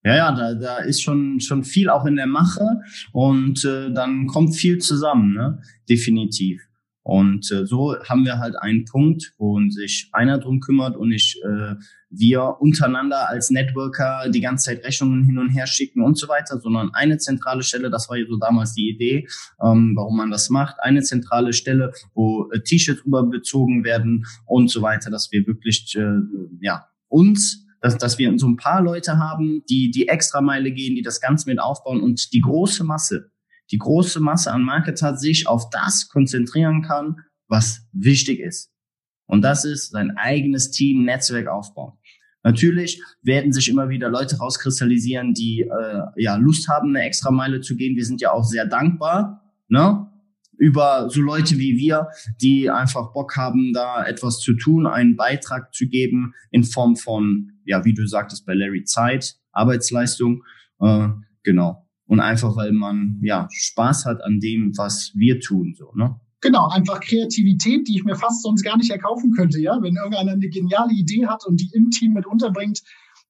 Ja, 0.04 0.16
ja, 0.16 0.32
da, 0.32 0.54
da 0.54 0.77
ist 0.77 1.01
schon, 1.01 1.39
schon 1.39 1.63
viel 1.63 1.89
auch 1.89 2.06
in 2.06 2.16
der 2.16 2.27
Mache 2.27 2.82
und 3.12 3.66
äh, 3.66 3.92
dann 3.92 4.27
kommt 4.27 4.56
viel 4.56 4.77
zusammen, 4.77 5.34
ne? 5.34 5.62
Definitiv. 5.89 6.66
Und 7.08 7.50
äh, 7.54 7.66
so 7.66 7.96
haben 8.04 8.26
wir 8.26 8.38
halt 8.38 8.58
einen 8.58 8.84
Punkt, 8.84 9.32
wo 9.38 9.58
sich 9.70 10.10
einer 10.12 10.40
drum 10.40 10.60
kümmert 10.60 10.98
und 10.98 11.14
ich 11.14 11.42
äh, 11.42 11.76
wir 12.10 12.58
untereinander 12.60 13.30
als 13.30 13.50
Networker 13.50 14.30
die 14.30 14.42
ganze 14.42 14.66
Zeit 14.66 14.84
Rechnungen 14.84 15.24
hin 15.24 15.38
und 15.38 15.48
her 15.48 15.68
schicken 15.68 16.04
und 16.04 16.18
so 16.18 16.28
weiter, 16.28 16.60
sondern 16.60 16.90
eine 16.94 17.18
zentrale 17.18 17.64
Stelle, 17.64 17.90
das 17.90 18.10
war 18.10 18.18
ja 18.18 18.26
so 18.28 18.36
damals 18.36 18.74
die 18.74 18.90
Idee, 18.90 19.26
ähm, 19.64 19.94
warum 19.96 20.18
man 20.18 20.32
das 20.32 20.50
macht, 20.50 20.76
eine 20.82 21.02
zentrale 21.02 21.54
Stelle, 21.54 21.94
wo 22.14 22.52
äh, 22.52 22.60
T-Shirts 22.60 23.04
überbezogen 23.06 23.86
werden 23.86 24.26
und 24.46 24.70
so 24.70 24.82
weiter, 24.82 25.10
dass 25.10 25.32
wir 25.32 25.48
wirklich 25.48 25.96
äh, 25.96 26.20
ja 26.60 26.90
uns 27.08 27.64
dass, 27.80 27.98
dass 27.98 28.18
wir 28.18 28.38
so 28.38 28.48
ein 28.48 28.58
paar 28.58 28.82
Leute 28.82 29.18
haben, 29.18 29.64
die 29.70 29.92
die 29.92 30.10
Extrameile 30.10 30.74
gehen, 30.74 30.96
die 30.96 31.04
das 31.04 31.22
Ganze 31.22 31.48
mit 31.48 31.62
aufbauen 31.62 32.02
und 32.02 32.34
die 32.34 32.42
große 32.42 32.84
Masse, 32.84 33.32
die 33.71 33.77
große 33.77 34.19
Masse 34.19 34.51
an 34.51 34.63
Marketer 34.63 35.15
sich 35.17 35.47
auf 35.47 35.69
das 35.69 36.07
konzentrieren 36.09 36.81
kann, 36.81 37.17
was 37.47 37.88
wichtig 37.91 38.39
ist. 38.39 38.71
Und 39.25 39.41
das 39.41 39.65
ist 39.65 39.91
sein 39.91 40.15
eigenes 40.17 40.71
Team, 40.71 41.03
Netzwerk 41.03 41.47
aufbauen. 41.47 41.93
Natürlich 42.43 43.01
werden 43.24 43.51
sich 43.51 43.67
immer 43.67 43.89
wieder 43.89 44.09
Leute 44.09 44.38
rauskristallisieren, 44.38 45.33
die 45.33 45.62
äh, 45.62 46.01
ja 46.15 46.38
Lust 46.38 46.69
haben, 46.69 46.95
eine 46.95 47.05
extra 47.05 47.29
Meile 47.29 47.59
zu 47.59 47.75
gehen. 47.75 47.97
Wir 47.97 48.05
sind 48.05 48.21
ja 48.21 48.31
auch 48.31 48.45
sehr 48.45 48.65
dankbar, 48.65 49.43
ne? 49.67 50.09
Über 50.59 51.07
so 51.09 51.21
Leute 51.21 51.59
wie 51.59 51.77
wir, 51.77 52.07
die 52.41 52.69
einfach 52.69 53.13
Bock 53.13 53.36
haben, 53.36 53.74
da 53.74 54.03
etwas 54.03 54.39
zu 54.39 54.55
tun, 54.55 54.88
einen 54.88 55.15
Beitrag 55.15 55.71
zu 55.71 55.88
geben 55.88 56.33
in 56.50 56.63
Form 56.63 56.95
von, 56.95 57.51
ja, 57.63 57.86
wie 57.86 57.93
du 57.93 58.07
sagtest, 58.07 58.45
bei 58.45 58.55
Larry 58.55 58.83
Zeit, 58.83 59.36
Arbeitsleistung, 59.51 60.43
äh, 60.79 61.09
genau. 61.43 61.87
Und 62.08 62.22
einfach, 62.22 62.56
weil 62.56 62.72
man 62.72 63.20
ja 63.22 63.48
Spaß 63.52 64.06
hat 64.06 64.22
an 64.24 64.40
dem, 64.40 64.72
was 64.78 65.12
wir 65.14 65.40
tun, 65.40 65.76
so, 65.78 65.92
ne? 65.94 66.20
Genau, 66.42 66.70
einfach 66.70 67.00
Kreativität, 67.00 67.88
die 67.88 67.96
ich 67.98 68.04
mir 68.04 68.16
fast 68.16 68.44
sonst 68.44 68.64
gar 68.64 68.78
nicht 68.78 68.92
erkaufen 68.92 69.32
könnte, 69.32 69.60
ja. 69.60 69.82
Wenn 69.82 69.96
irgendeiner 69.96 70.32
eine 70.32 70.50
geniale 70.50 70.94
Idee 70.94 71.28
hat 71.28 71.46
und 71.46 71.60
die 71.60 71.70
im 71.74 71.90
Team 71.90 72.14
mit 72.14 72.26
unterbringt, 72.26 72.82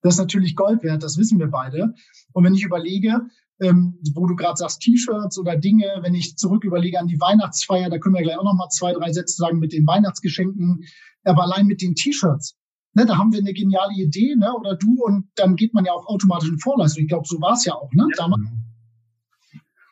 das 0.01 0.15
ist 0.15 0.19
natürlich 0.19 0.55
Gold 0.55 0.83
wert, 0.83 1.03
das 1.03 1.17
wissen 1.17 1.39
wir 1.39 1.47
beide. 1.47 1.93
Und 2.33 2.43
wenn 2.43 2.53
ich 2.53 2.63
überlege, 2.63 3.21
ähm, 3.59 3.99
wo 4.13 4.27
du 4.27 4.35
gerade 4.35 4.57
sagst, 4.57 4.81
T-Shirts 4.81 5.39
oder 5.39 5.57
Dinge, 5.57 5.87
wenn 6.01 6.13
ich 6.13 6.35
zurück 6.37 6.63
überlege 6.63 6.99
an 6.99 7.07
die 7.07 7.19
Weihnachtsfeier, 7.19 7.89
da 7.89 7.97
können 7.97 8.13
wir 8.15 8.21
gleich 8.21 8.37
auch 8.37 8.43
noch 8.43 8.53
mal 8.53 8.69
zwei, 8.69 8.93
drei 8.93 9.11
Sätze 9.11 9.37
sagen 9.37 9.57
mit 9.57 9.73
den 9.73 9.87
Weihnachtsgeschenken, 9.87 10.83
aber 11.23 11.43
allein 11.43 11.65
mit 11.65 11.81
den 11.81 11.95
T-Shirts, 11.95 12.55
ne, 12.93 13.05
da 13.05 13.17
haben 13.17 13.31
wir 13.31 13.39
eine 13.39 13.53
geniale 13.53 13.93
Idee, 13.95 14.35
ne, 14.35 14.53
oder 14.53 14.75
du, 14.75 15.03
und 15.03 15.27
dann 15.35 15.55
geht 15.55 15.73
man 15.73 15.85
ja 15.85 15.93
auch 15.93 16.05
automatisch 16.07 16.49
in 16.49 16.59
Vorleistung. 16.59 17.03
Ich 17.03 17.09
glaube, 17.09 17.27
so 17.27 17.41
war 17.41 17.53
es 17.53 17.65
ja 17.65 17.73
auch, 17.73 17.91
ne? 17.93 18.05
Ja. 18.11 18.23
Damals. 18.23 18.41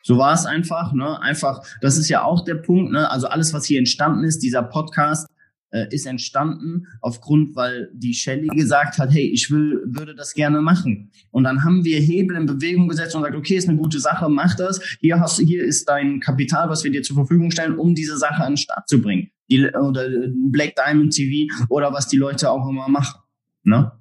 So 0.06 0.20
war 0.20 0.34
es 0.34 0.46
einfach, 0.46 0.94
ne? 0.94 1.20
Einfach, 1.20 1.66
das 1.82 1.98
ist 1.98 2.10
ja 2.10 2.24
auch 2.24 2.46
der 2.46 2.54
Punkt, 2.54 2.92
ne? 2.92 3.10
Also 3.10 3.26
alles, 3.26 3.54
was 3.54 3.66
hier 3.66 3.80
entstanden 3.80 4.24
ist, 4.24 4.44
dieser 4.44 4.62
Podcast, 4.62 5.28
äh, 5.72 5.88
ist 5.90 6.06
entstanden 6.06 6.86
aufgrund, 7.02 7.56
weil 7.56 7.90
die 7.92 8.14
Shelly 8.14 8.48
gesagt 8.50 9.00
hat, 9.00 9.12
hey, 9.12 9.28
ich 9.28 9.50
will, 9.50 9.82
würde 9.88 10.14
das 10.14 10.36
gerne 10.36 10.62
machen. 10.62 11.10
Und 11.32 11.44
dann 11.44 11.64
haben 11.64 11.84
wir 11.84 12.00
Hebel 12.00 12.38
in 12.38 12.46
Bewegung 12.46 12.88
gesetzt 12.88 13.16
und 13.16 13.24
gesagt, 13.24 13.36
okay, 13.36 13.56
ist 13.56 13.68
eine 13.68 13.80
gute 13.80 14.00
Sache, 14.00 14.30
mach 14.30 14.56
das. 14.56 14.80
Hier 15.00 15.20
hast 15.20 15.40
hier 15.40 15.64
ist 15.64 15.90
dein 15.90 16.20
Kapital, 16.20 16.70
was 16.70 16.84
wir 16.84 16.92
dir 16.92 17.02
zur 17.02 17.16
Verfügung 17.16 17.50
stellen, 17.50 17.80
um 17.80 17.96
diese 17.96 18.16
Sache 18.20 18.44
an 18.44 18.52
den 18.52 18.58
Start 18.58 18.88
zu 18.88 19.02
bringen. 19.02 19.32
Die, 19.50 19.68
oder 19.72 20.08
Black 20.52 20.76
Diamond 20.76 21.16
TV 21.16 21.52
oder 21.70 21.92
was 21.92 22.08
die 22.08 22.18
Leute 22.18 22.52
auch 22.52 22.70
immer 22.70 22.88
machen. 22.90 23.22
Ne? 23.64 23.92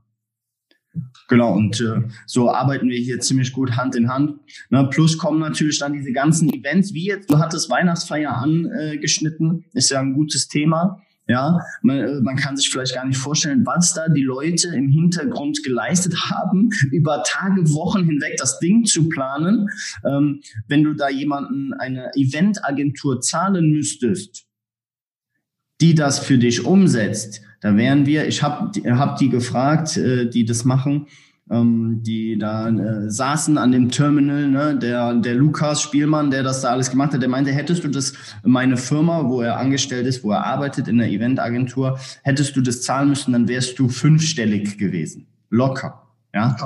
Genau, 1.28 1.54
und 1.54 1.80
äh, 1.80 2.02
so 2.26 2.50
arbeiten 2.50 2.88
wir 2.88 2.98
hier 2.98 3.18
ziemlich 3.20 3.52
gut 3.52 3.76
Hand 3.76 3.96
in 3.96 4.08
Hand. 4.08 4.38
Ne, 4.70 4.86
plus 4.90 5.18
kommen 5.18 5.40
natürlich 5.40 5.78
dann 5.78 5.92
diese 5.92 6.12
ganzen 6.12 6.52
Events, 6.52 6.92
wie 6.92 7.06
jetzt, 7.06 7.30
du 7.30 7.38
hattest 7.38 7.70
Weihnachtsfeier 7.70 8.36
angeschnitten, 8.36 9.64
ist 9.72 9.90
ja 9.90 10.00
ein 10.00 10.14
gutes 10.14 10.48
Thema. 10.48 11.00
Ja, 11.26 11.58
man, 11.80 11.98
äh, 11.98 12.20
man 12.20 12.36
kann 12.36 12.56
sich 12.56 12.68
vielleicht 12.68 12.94
gar 12.94 13.06
nicht 13.06 13.16
vorstellen, 13.16 13.64
was 13.64 13.94
da 13.94 14.08
die 14.08 14.22
Leute 14.22 14.68
im 14.68 14.88
Hintergrund 14.88 15.62
geleistet 15.64 16.14
haben, 16.30 16.68
über 16.92 17.22
Tage, 17.26 17.62
Wochen 17.72 18.04
hinweg 18.04 18.36
das 18.36 18.58
Ding 18.58 18.84
zu 18.84 19.08
planen. 19.08 19.68
Ähm, 20.04 20.42
wenn 20.68 20.84
du 20.84 20.92
da 20.92 21.08
jemanden, 21.08 21.72
eine 21.72 22.10
Eventagentur 22.14 23.22
zahlen 23.22 23.70
müsstest, 23.70 24.44
die 25.84 25.94
das 25.94 26.18
für 26.18 26.38
dich 26.38 26.64
umsetzt, 26.64 27.42
da 27.60 27.76
wären 27.76 28.06
wir, 28.06 28.26
ich 28.26 28.42
habe 28.42 28.70
hab 28.98 29.18
die 29.18 29.28
gefragt, 29.28 29.98
äh, 29.98 30.26
die 30.26 30.46
das 30.46 30.64
machen, 30.64 31.08
ähm, 31.50 32.00
die 32.02 32.38
da 32.38 32.70
äh, 32.70 33.10
saßen 33.10 33.58
an 33.58 33.70
dem 33.70 33.90
Terminal, 33.90 34.48
ne, 34.48 34.78
der, 34.78 35.12
der 35.12 35.34
Lukas 35.34 35.82
Spielmann, 35.82 36.30
der 36.30 36.42
das 36.42 36.62
da 36.62 36.70
alles 36.70 36.90
gemacht 36.90 37.12
hat, 37.12 37.20
der 37.20 37.28
meinte, 37.28 37.52
hättest 37.52 37.84
du 37.84 37.88
das, 37.88 38.14
meine 38.42 38.78
Firma, 38.78 39.28
wo 39.28 39.42
er 39.42 39.58
angestellt 39.58 40.06
ist, 40.06 40.24
wo 40.24 40.30
er 40.30 40.46
arbeitet 40.46 40.88
in 40.88 40.96
der 40.96 41.10
Eventagentur, 41.10 41.98
hättest 42.22 42.56
du 42.56 42.62
das 42.62 42.80
zahlen 42.80 43.10
müssen, 43.10 43.32
dann 43.32 43.46
wärst 43.46 43.78
du 43.78 43.90
fünfstellig 43.90 44.78
gewesen. 44.78 45.26
Locker. 45.50 46.02
Ja. 46.32 46.56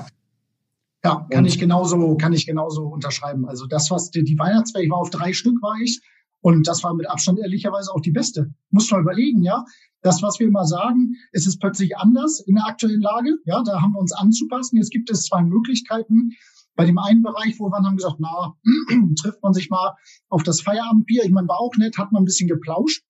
Ja, 1.04 1.26
kann 1.30 1.44
ich 1.44 1.58
genauso, 1.58 2.16
kann 2.16 2.32
ich 2.32 2.46
genauso 2.46 2.82
unterschreiben. 2.82 3.48
Also 3.48 3.66
das, 3.66 3.90
was 3.90 4.12
die, 4.12 4.22
die 4.22 4.38
Weihnachtsfeier, 4.38 4.82
ich 4.82 4.90
war 4.90 4.98
auf 4.98 5.10
drei 5.10 5.32
Stück, 5.32 5.60
war 5.60 5.74
ich. 5.82 6.00
Und 6.40 6.68
das 6.68 6.84
war 6.84 6.94
mit 6.94 7.10
Abstand 7.10 7.38
ehrlicherweise 7.40 7.92
auch 7.92 8.00
die 8.00 8.12
beste. 8.12 8.52
Muss 8.70 8.90
man 8.90 9.02
überlegen, 9.02 9.42
ja. 9.42 9.64
Das, 10.02 10.22
was 10.22 10.38
wir 10.38 10.46
immer 10.46 10.64
sagen, 10.64 11.14
es 11.32 11.46
ist 11.46 11.58
plötzlich 11.58 11.96
anders 11.96 12.40
in 12.40 12.54
der 12.54 12.66
aktuellen 12.66 13.00
Lage. 13.00 13.36
Ja, 13.44 13.62
da 13.64 13.80
haben 13.80 13.92
wir 13.92 14.00
uns 14.00 14.12
anzupassen. 14.12 14.76
Jetzt 14.76 14.92
gibt 14.92 15.10
es 15.10 15.24
zwei 15.24 15.42
Möglichkeiten. 15.42 16.30
Bei 16.76 16.84
dem 16.84 16.98
einen 16.98 17.22
Bereich, 17.22 17.58
wo 17.58 17.68
wir 17.68 17.84
haben 17.84 17.96
gesagt, 17.96 18.20
na, 18.20 18.54
trifft 19.20 19.42
man 19.42 19.52
sich 19.52 19.68
mal 19.68 19.96
auf 20.28 20.44
das 20.44 20.60
Feierabendbier. 20.60 21.24
Ich 21.24 21.32
meine, 21.32 21.48
war 21.48 21.58
auch 21.58 21.74
nett, 21.76 21.98
hat 21.98 22.12
man 22.12 22.22
ein 22.22 22.26
bisschen 22.26 22.48
geplauscht. 22.48 23.02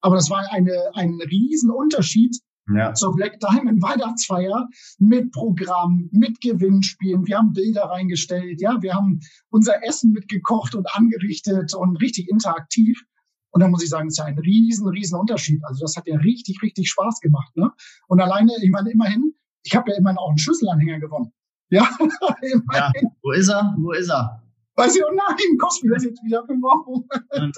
Aber 0.00 0.16
das 0.16 0.28
war 0.30 0.42
eine, 0.50 0.90
ein 0.94 1.20
Riesenunterschied 1.20 2.36
ja. 2.68 2.94
zur 2.94 3.14
Black 3.14 3.40
Diamond 3.40 3.82
Weihnachtsfeier 3.82 4.68
mit 4.98 5.32
Programm, 5.32 6.08
mit 6.12 6.40
Gewinnspielen. 6.40 7.26
Wir 7.26 7.38
haben 7.38 7.52
Bilder 7.52 7.84
reingestellt, 7.84 8.60
ja, 8.60 8.80
wir 8.80 8.94
haben 8.94 9.20
unser 9.50 9.84
Essen 9.84 10.12
mitgekocht 10.12 10.74
und 10.74 10.86
angerichtet 10.94 11.74
und 11.74 11.96
richtig 11.96 12.28
interaktiv. 12.28 13.02
Und 13.50 13.60
da 13.60 13.68
muss 13.68 13.82
ich 13.82 13.90
sagen, 13.90 14.08
es 14.08 14.14
ist 14.14 14.18
ja 14.18 14.24
ein 14.24 14.38
riesen, 14.38 14.88
riesen 14.88 15.18
Unterschied. 15.18 15.62
Also 15.64 15.82
das 15.82 15.96
hat 15.96 16.06
ja 16.06 16.16
richtig, 16.16 16.62
richtig 16.62 16.88
Spaß 16.88 17.20
gemacht. 17.20 17.54
Ne? 17.54 17.70
Und 18.08 18.20
alleine, 18.20 18.52
ich 18.62 18.70
meine, 18.70 18.90
immerhin, 18.90 19.34
ich 19.62 19.76
habe 19.76 19.90
ja 19.90 19.98
immerhin 19.98 20.18
auch 20.18 20.30
einen 20.30 20.38
Schlüsselanhänger 20.38 21.00
gewonnen. 21.00 21.32
Ja, 21.68 21.88
ja, 22.74 22.92
wo 23.22 23.32
ist 23.32 23.48
er? 23.48 23.74
Wo 23.78 23.92
ist 23.92 24.08
er? 24.08 24.42
Weiß 24.74 24.96
ich, 24.96 25.02
oh 25.04 25.14
nein, 25.14 25.58
kostet 25.58 25.84
mir 25.84 25.94
das 25.94 26.04
jetzt 26.04 26.24
wieder 26.24 26.44
für 26.46 26.54
morgen. 26.54 27.06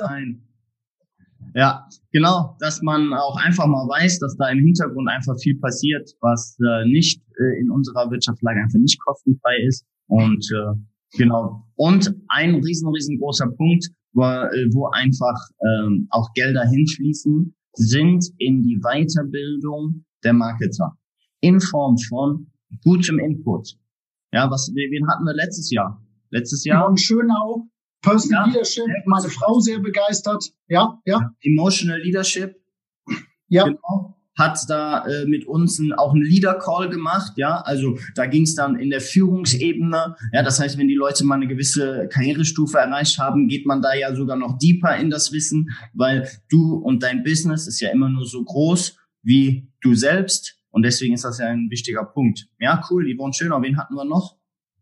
nein. 0.00 0.42
Ja, 1.54 1.86
genau, 2.10 2.56
dass 2.58 2.82
man 2.82 3.14
auch 3.14 3.36
einfach 3.36 3.66
mal 3.66 3.86
weiß, 3.86 4.18
dass 4.18 4.36
da 4.36 4.48
im 4.48 4.58
Hintergrund 4.58 5.08
einfach 5.08 5.36
viel 5.40 5.56
passiert, 5.60 6.10
was 6.20 6.58
äh, 6.60 6.84
nicht 6.88 7.22
äh, 7.38 7.60
in 7.60 7.70
unserer 7.70 8.10
Wirtschaftslage 8.10 8.60
einfach 8.60 8.80
nicht 8.80 9.00
kostenfrei 9.00 9.58
ist. 9.68 9.86
Und 10.08 10.44
äh, 10.52 10.74
genau. 11.16 11.64
Und 11.76 12.12
ein 12.28 12.56
riesen, 12.56 12.88
riesengroßer 12.88 13.46
Punkt, 13.56 13.86
wo, 14.14 14.24
äh, 14.24 14.68
wo 14.72 14.88
einfach 14.88 15.36
ähm, 15.62 16.08
auch 16.10 16.28
Gelder 16.34 16.64
hinfließen, 16.64 17.54
sind 17.74 18.24
in 18.38 18.62
die 18.62 18.80
Weiterbildung 18.82 20.04
der 20.24 20.32
Marketer 20.32 20.96
in 21.40 21.60
Form 21.60 21.96
von 22.08 22.50
gutem 22.82 23.20
Input. 23.20 23.76
Ja, 24.32 24.50
was 24.50 24.72
wen 24.74 25.06
hatten 25.08 25.24
wir 25.24 25.34
letztes 25.34 25.70
Jahr? 25.70 26.02
Letztes 26.30 26.64
Jahr. 26.64 26.82
Yvonne 26.82 26.98
Schönau, 26.98 27.68
Personal 28.04 28.46
ja, 28.46 28.52
Leadership, 28.52 28.84
meine 29.06 29.28
Frau 29.28 29.58
sehr 29.60 29.78
begeistert. 29.80 30.44
Ja, 30.68 31.00
ja. 31.04 31.30
Emotional 31.42 32.00
Leadership. 32.00 32.54
Ja. 33.48 33.64
Genau. 33.64 34.16
hat 34.36 34.58
da 34.68 35.06
äh, 35.06 35.26
mit 35.26 35.46
uns 35.46 35.78
ein, 35.78 35.92
auch 35.92 36.12
einen 36.12 36.24
Leader-Call 36.24 36.88
gemacht, 36.88 37.34
ja, 37.36 37.60
also 37.60 37.96
da 38.16 38.26
ging 38.26 38.42
es 38.42 38.56
dann 38.56 38.76
in 38.76 38.90
der 38.90 39.00
Führungsebene, 39.00 40.16
ja, 40.32 40.42
das 40.42 40.58
heißt, 40.58 40.76
wenn 40.76 40.88
die 40.88 40.96
Leute 40.96 41.24
mal 41.24 41.36
eine 41.36 41.46
gewisse 41.46 42.08
Karrierestufe 42.10 42.78
erreicht 42.78 43.18
haben, 43.20 43.46
geht 43.46 43.64
man 43.64 43.80
da 43.80 43.94
ja 43.94 44.12
sogar 44.14 44.36
noch 44.36 44.58
deeper 44.58 44.96
in 44.96 45.08
das 45.08 45.30
Wissen, 45.32 45.70
weil 45.92 46.28
du 46.50 46.74
und 46.74 47.04
dein 47.04 47.22
Business 47.22 47.68
ist 47.68 47.80
ja 47.80 47.90
immer 47.90 48.08
nur 48.08 48.26
so 48.26 48.42
groß 48.42 48.96
wie 49.22 49.68
du 49.80 49.94
selbst 49.94 50.58
und 50.70 50.82
deswegen 50.82 51.14
ist 51.14 51.24
das 51.24 51.38
ja 51.38 51.46
ein 51.46 51.68
wichtiger 51.70 52.04
Punkt. 52.04 52.48
Ja, 52.58 52.82
cool, 52.90 53.06
Yvonne 53.14 53.32
Schöner, 53.32 53.62
wen 53.62 53.78
hatten 53.78 53.94
wir 53.94 54.04
noch? 54.04 54.36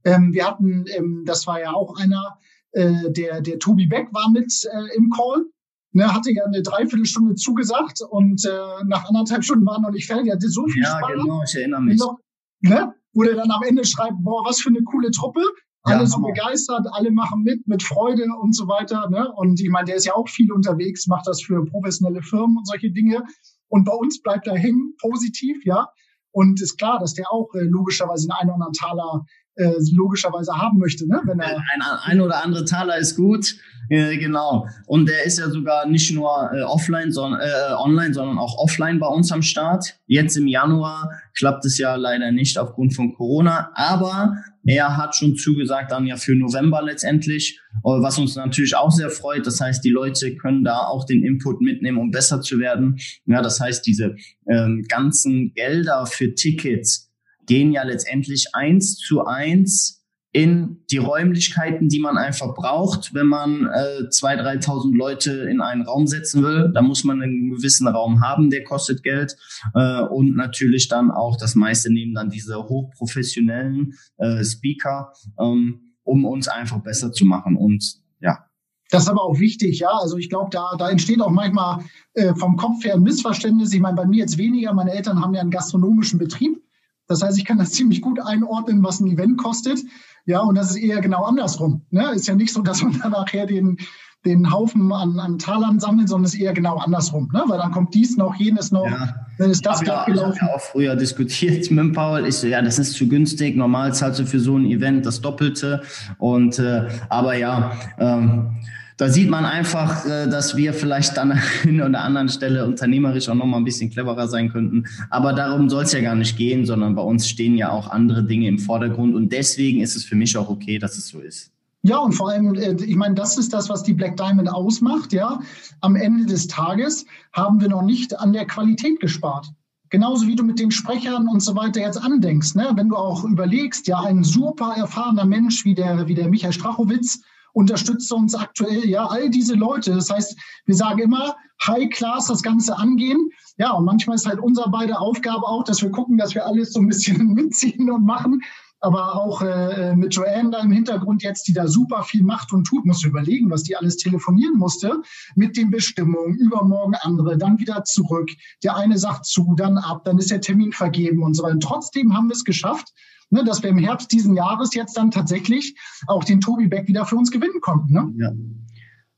Ähm, 0.05 0.33
wir 0.33 0.47
hatten, 0.47 0.85
ähm, 0.97 1.25
das 1.27 1.47
war 1.47 1.61
ja 1.61 1.73
auch 1.73 1.99
einer, 1.99 2.39
äh, 2.73 3.11
der, 3.11 3.41
der 3.41 3.59
Tobi 3.59 3.87
Beck 3.87 4.09
war 4.13 4.31
mit 4.31 4.53
äh, 4.73 4.97
im 4.97 5.11
Call 5.11 5.47
ne, 5.93 6.13
hatte 6.13 6.33
ja 6.33 6.45
eine 6.45 6.63
Dreiviertelstunde 6.63 7.35
zugesagt 7.35 8.01
und 8.09 8.45
äh, 8.45 8.85
nach 8.87 9.05
anderthalb 9.09 9.45
Stunden 9.45 9.67
war 9.67 9.81
noch 9.81 9.91
nicht 9.91 10.07
fertig. 10.07 10.29
Er 10.29 10.35
hatte 10.35 10.49
so 10.49 10.67
viel 10.67 10.83
ja, 10.83 10.91
Spaß. 10.99 11.11
Ja, 11.11 11.23
genau, 11.23 11.43
ich 11.43 11.55
erinnere 11.55 11.83
mich. 11.83 11.99
Noch, 11.99 12.19
ne, 12.61 12.95
wo 13.13 13.23
der 13.23 13.35
dann 13.35 13.51
am 13.51 13.63
Ende 13.63 13.85
schreibt, 13.85 14.17
boah, 14.23 14.45
was 14.47 14.61
für 14.61 14.71
eine 14.71 14.83
coole 14.83 15.11
Truppe. 15.11 15.43
Alle 15.85 16.01
ja, 16.01 16.07
so 16.07 16.21
begeistert, 16.21 16.87
alle 16.93 17.11
machen 17.11 17.43
mit, 17.43 17.67
mit 17.67 17.83
Freude 17.83 18.25
und 18.41 18.55
so 18.55 18.69
weiter. 18.69 19.11
Ne? 19.11 19.29
Und 19.35 19.61
ich 19.61 19.69
meine, 19.69 19.87
der 19.87 19.97
ist 19.97 20.07
ja 20.07 20.15
auch 20.15 20.29
viel 20.29 20.53
unterwegs, 20.53 21.09
macht 21.09 21.27
das 21.27 21.43
für 21.43 21.65
professionelle 21.65 22.23
Firmen 22.23 22.57
und 22.59 22.69
solche 22.69 22.93
Dinge. 22.93 23.25
Und 23.67 23.85
bei 23.85 23.93
uns 23.93 24.23
bleibt 24.23 24.47
er 24.47 24.57
hängen, 24.57 24.95
positiv, 25.01 25.65
ja. 25.65 25.89
Und 26.31 26.63
ist 26.63 26.79
klar, 26.79 27.01
dass 27.01 27.15
der 27.15 27.31
auch 27.33 27.53
äh, 27.55 27.63
logischerweise 27.63 28.29
einen 28.31 28.51
oder 28.51 28.55
anderen 28.55 28.73
Taler 28.75 29.27
äh, 29.57 29.73
logischerweise 29.93 30.53
haben 30.55 30.79
möchte, 30.79 31.07
ne? 31.07 31.21
Wenn 31.25 31.41
er 31.41 31.57
ein, 31.57 31.83
ein 32.05 32.21
oder 32.21 32.43
andere 32.43 32.65
Taler 32.65 32.97
ist 32.97 33.17
gut, 33.17 33.55
äh, 33.89 34.17
genau. 34.17 34.67
Und 34.87 35.09
der 35.09 35.25
ist 35.25 35.39
ja 35.39 35.51
sogar 35.51 35.87
nicht 35.87 36.13
nur 36.15 36.51
äh, 36.53 36.63
offline, 36.63 37.13
sondern 37.13 37.41
äh, 37.41 37.75
online, 37.75 38.15
sondern 38.15 38.39
auch 38.39 38.57
offline 38.57 38.99
bei 38.99 39.09
uns 39.09 39.31
am 39.33 39.43
Start. 39.43 39.97
Jetzt 40.07 40.37
im 40.37 40.47
Januar 40.47 41.11
klappt 41.37 41.65
es 41.67 41.77
ja 41.77 41.97
leider 41.97 42.33
nicht 42.33 42.59
aufgrund 42.59 42.95
von 42.95 43.13
Corona, 43.15 43.71
aber 43.75 44.37
er 44.65 44.97
hat 44.97 45.17
schon 45.17 45.37
zugesagt 45.37 45.93
dann 45.93 46.07
ja 46.07 46.17
für 46.17 46.35
November 46.35 46.83
letztendlich, 46.83 47.61
äh, 47.79 47.81
was 47.83 48.19
uns 48.19 48.37
natürlich 48.37 48.77
auch 48.77 48.91
sehr 48.91 49.11
freut. 49.11 49.47
Das 49.47 49.61
heißt, 49.61 49.85
die 49.85 49.91
Leute 49.91 50.37
können 50.37 50.65
da 50.65 50.79
auch 50.87 51.05
den 51.05 51.23
Input 51.23 51.61
mitnehmen, 51.61 51.99
um 51.99 52.11
besser 52.11 52.41
zu 52.41 52.59
werden. 52.59 52.99
Ja, 53.27 53.43
das 53.43 53.61
heißt, 53.61 53.87
diese 53.87 54.17
ähm, 54.49 54.85
ganzen 54.89 55.53
Gelder 55.55 56.07
für 56.07 56.35
Tickets 56.35 57.12
gehen 57.47 57.73
ja 57.73 57.83
letztendlich 57.83 58.55
eins 58.55 58.97
zu 58.97 59.25
eins 59.25 60.03
in 60.33 60.83
die 60.91 60.97
Räumlichkeiten, 60.97 61.89
die 61.89 62.01
man 62.01 62.17
einfach 62.17 62.55
braucht, 62.55 63.13
wenn 63.13 63.27
man 63.27 63.67
äh, 63.67 64.09
2.000, 64.09 64.65
3.000 64.65 64.97
Leute 64.97 65.33
in 65.33 65.61
einen 65.61 65.83
Raum 65.83 66.07
setzen 66.07 66.43
will. 66.43 66.71
Da 66.75 66.81
muss 66.81 67.05
man 67.05 67.21
einen 67.21 67.51
gewissen 67.51 67.87
Raum 67.87 68.23
haben, 68.23 68.49
der 68.49 68.65
kostet 68.65 69.03
Geld. 69.03 69.37
Äh, 69.75 70.01
und 70.01 70.35
natürlich 70.35 70.89
dann 70.89 71.11
auch, 71.11 71.37
das 71.37 71.55
meiste 71.55 71.93
nehmen 71.93 72.15
dann 72.15 72.31
diese 72.31 72.57
hochprofessionellen 72.57 73.93
äh, 74.17 74.43
Speaker, 74.43 75.13
ähm, 75.39 75.97
um 76.03 76.25
uns 76.25 76.49
einfach 76.49 76.83
besser 76.83 77.13
zu 77.13 77.27
machen. 77.27 77.55
Und 77.55 77.85
ja, 78.21 78.47
das 78.91 79.03
ist 79.03 79.09
aber 79.11 79.25
auch 79.25 79.39
wichtig, 79.39 79.81
ja. 79.81 79.91
Also 79.91 80.17
ich 80.17 80.31
glaube, 80.31 80.49
da, 80.51 80.77
da 80.79 80.89
entsteht 80.89 81.21
auch 81.21 81.31
manchmal 81.31 81.85
äh, 82.15 82.35
vom 82.35 82.57
Kopf 82.57 82.85
her 82.85 82.95
ein 82.95 83.03
Missverständnis. 83.03 83.75
Ich 83.75 83.81
meine, 83.81 83.97
bei 83.97 84.07
mir 84.07 84.21
jetzt 84.21 84.39
weniger. 84.39 84.73
Meine 84.73 84.93
Eltern 84.93 85.21
haben 85.21 85.35
ja 85.35 85.43
einen 85.43 85.51
gastronomischen 85.51 86.19
Betrieb. 86.19 86.63
Das 87.09 87.23
heißt, 87.23 87.39
ich 87.39 87.45
kann 87.45 87.59
das 87.59 87.71
ziemlich 87.73 88.03
gut 88.03 88.21
einordnen, 88.21 88.83
was 88.83 89.01
ein 89.01 89.09
Event 89.09 89.39
kostet. 89.39 89.81
Ja, 90.25 90.41
und 90.41 90.55
das 90.55 90.71
ist 90.71 90.77
eher 90.77 91.01
genau 91.01 91.25
andersrum. 91.25 91.83
Ne? 91.91 92.13
Ist 92.15 92.29
ja 92.29 92.35
nicht 92.35 92.53
so, 92.53 92.63
dass 92.63 92.83
man 92.83 92.99
dann 92.99 93.13
nachher 93.13 93.47
den, 93.47 93.79
den 94.25 94.53
Haufen 94.53 94.93
an, 94.93 95.19
an 95.19 95.39
Talern 95.39 95.81
sammelt, 95.81 96.09
sondern 96.09 96.27
es 96.27 96.35
ist 96.35 96.41
eher 96.41 96.53
genau 96.53 96.77
andersrum. 96.79 97.29
Ne? 97.33 97.43
Weil 97.47 97.59
dann 97.59 97.73
kommt 97.73 97.95
dies 97.95 98.17
noch, 98.17 98.37
jenes 98.37 98.71
noch, 98.71 98.87
ja. 98.87 99.15
dann 99.39 99.51
ist 99.51 99.67
das 99.67 99.81
ja, 99.81 100.05
gelaufen. 100.05 100.33
Ich 100.35 100.43
habe 100.43 100.51
ja 100.51 100.57
auch 100.57 100.61
früher 100.61 100.97
diskutiert 100.97 101.71
mit 101.71 101.93
Paul. 101.93 102.27
Ich 102.27 102.37
so, 102.37 102.47
ja, 102.47 102.63
das 102.63 102.79
ist 102.79 102.93
zu 102.93 103.09
günstig. 103.09 103.57
Normal 103.57 103.95
zahlst 103.95 104.21
du 104.21 104.27
für 104.27 104.41
so 104.41 104.57
ein 104.57 104.67
Event 104.67 105.07
das 105.07 105.21
Doppelte. 105.21 105.83
Und 106.19 106.59
äh, 106.59 106.89
aber 107.09 107.35
ja, 107.37 107.73
ähm, 107.99 108.57
da 109.03 109.09
sieht 109.09 109.29
man 109.29 109.45
einfach, 109.45 110.07
äh, 110.07 110.29
dass 110.29 110.57
wir 110.57 110.73
vielleicht 110.73 111.19
an 111.19 111.33
einer 111.65 112.01
anderen 112.05 112.29
Stelle 112.29 112.65
unternehmerisch 112.65 113.29
auch 113.29 113.35
nochmal 113.35 113.61
ein 113.61 113.65
bisschen 113.65 113.91
cleverer 113.91 114.29
sein 114.29 114.53
könnten. 114.53 114.85
Aber 115.11 115.33
darum 115.33 115.69
soll 115.69 115.83
es 115.83 115.93
ja 115.93 116.01
gar 116.01 116.15
nicht 116.15 116.37
gehen, 116.37 116.65
sondern 116.67 116.95
bei 116.95 117.03
uns 117.03 117.27
stehen 117.27 117.57
ja 117.57 117.71
auch 117.71 117.91
andere 117.91 118.23
Dinge 118.23 118.47
im 118.47 118.61
Vordergrund. 118.61 119.17
Und 119.17 119.33
deswegen 119.33 119.81
ist 119.81 119.97
es 119.97 120.05
für 120.05 120.15
mich 120.15 120.37
auch 120.37 120.49
okay, 120.49 120.79
dass 120.79 120.97
es 120.97 121.09
so 121.09 121.19
ist. 121.19 121.51
Ja, 121.83 121.99
und 121.99 122.13
vor 122.13 122.31
allem, 122.31 122.55
äh, 122.55 122.77
ich 122.85 122.95
meine, 122.95 123.17
das 123.17 123.39
ist 123.39 123.53
das, 123.53 123.69
was 123.69 123.83
die 123.83 123.93
Black 123.93 124.17
Diamond 124.17 124.49
ausmacht. 124.49 125.13
Ja, 125.13 125.41
am 125.81 125.97
Ende 125.97 126.27
des 126.27 126.47
Tages 126.47 127.05
haben 127.33 127.61
wir 127.61 127.71
noch 127.71 127.83
nicht 127.83 128.17
an 128.21 128.33
der 128.33 128.47
Qualität 128.47 129.01
gespart. 129.01 129.49
Genauso 129.91 130.29
wie 130.29 130.37
du 130.37 130.45
mit 130.45 130.61
den 130.61 130.71
Sprechern 130.71 131.27
und 131.27 131.41
so 131.41 131.57
weiter 131.57 131.81
jetzt 131.81 132.01
andenkst. 132.01 132.55
Ne? 132.55 132.71
Wenn 132.77 132.89
du 132.89 132.95
auch 132.95 133.25
überlegst, 133.25 133.89
ja, 133.89 133.99
ein 133.99 134.23
super 134.23 134.75
erfahrener 134.77 135.25
Mensch 135.27 135.65
wie 135.65 135.75
der, 135.75 136.07
wie 136.07 136.15
der 136.15 136.29
Michael 136.29 136.53
Strachowitz, 136.53 137.21
unterstützt 137.53 138.13
uns 138.13 138.35
aktuell, 138.35 138.87
ja, 138.89 139.07
all 139.07 139.31
diese 139.31 139.55
Leute. 139.55 139.95
Das 139.95 140.11
heißt, 140.11 140.37
wir 140.67 140.75
sagen 140.75 141.01
immer, 141.01 141.37
High 141.67 141.91
Class 141.91 142.27
das 142.27 142.43
Ganze 142.43 142.77
angehen. 142.77 143.31
Ja, 143.59 143.73
und 143.73 143.85
manchmal 143.85 144.17
ist 144.17 144.27
halt 144.27 144.41
unser 144.41 144.69
beide 144.71 144.99
Aufgabe 144.99 145.47
auch, 145.47 145.65
dass 145.65 145.83
wir 145.83 145.91
gucken, 145.91 146.17
dass 146.19 146.35
wir 146.35 146.47
alles 146.47 146.73
so 146.73 146.81
ein 146.81 146.89
bisschen 146.89 147.29
mitziehen 147.35 147.91
und 147.91 148.05
machen. 148.05 148.43
Aber 148.81 149.15
auch 149.15 149.43
äh, 149.43 149.95
mit 149.95 150.13
Joanne 150.13 150.51
da 150.51 150.59
im 150.59 150.73
Hintergrund 150.73 151.23
jetzt, 151.23 151.47
die 151.47 151.53
da 151.53 151.69
super 151.69 152.03
viel 152.03 152.25
macht 152.25 152.53
und 152.53 152.65
tut, 152.65 152.85
musst 152.85 153.05
du 153.05 153.09
überlegen, 153.09 153.49
was 153.49 153.63
die 153.63 153.77
alles 153.77 153.97
telefonieren 153.97 154.59
musste 154.59 155.03
mit 155.37 155.57
den 155.57 155.71
Bestimmungen, 155.71 156.35
übermorgen 156.37 156.97
andere, 157.03 157.39
dann 157.39 157.61
wieder 157.61 157.85
zurück. 157.85 158.29
Der 158.65 158.77
eine 158.77 158.99
sagt 158.99 159.25
zu, 159.25 159.55
dann 159.57 159.79
ab, 159.79 160.03
dann 160.05 160.19
ist 160.19 160.33
der 160.33 160.41
Termin 160.41 160.73
vergeben 160.73 161.23
und 161.23 161.35
so 161.35 161.45
weiter. 161.45 161.55
Und 161.55 161.63
trotzdem 161.63 162.13
haben 162.13 162.29
wir 162.29 162.35
es 162.35 162.45
geschafft, 162.45 162.93
ne, 163.33 163.43
dass 163.45 163.63
wir 163.63 163.71
im 163.71 163.79
Herbst 163.79 164.13
diesen 164.13 164.37
Jahres 164.37 164.75
jetzt 164.75 164.97
dann 164.97 165.11
tatsächlich 165.11 165.75
auch 166.07 166.23
den 166.23 166.41
Tobi 166.41 166.69
Beck 166.69 166.87
wieder 166.87 167.05
für 167.05 167.17
uns 167.17 167.31
gewinnen 167.31 167.61
konnten. 167.61 167.93
Ne? 167.93 168.13
Ja. 168.19 168.33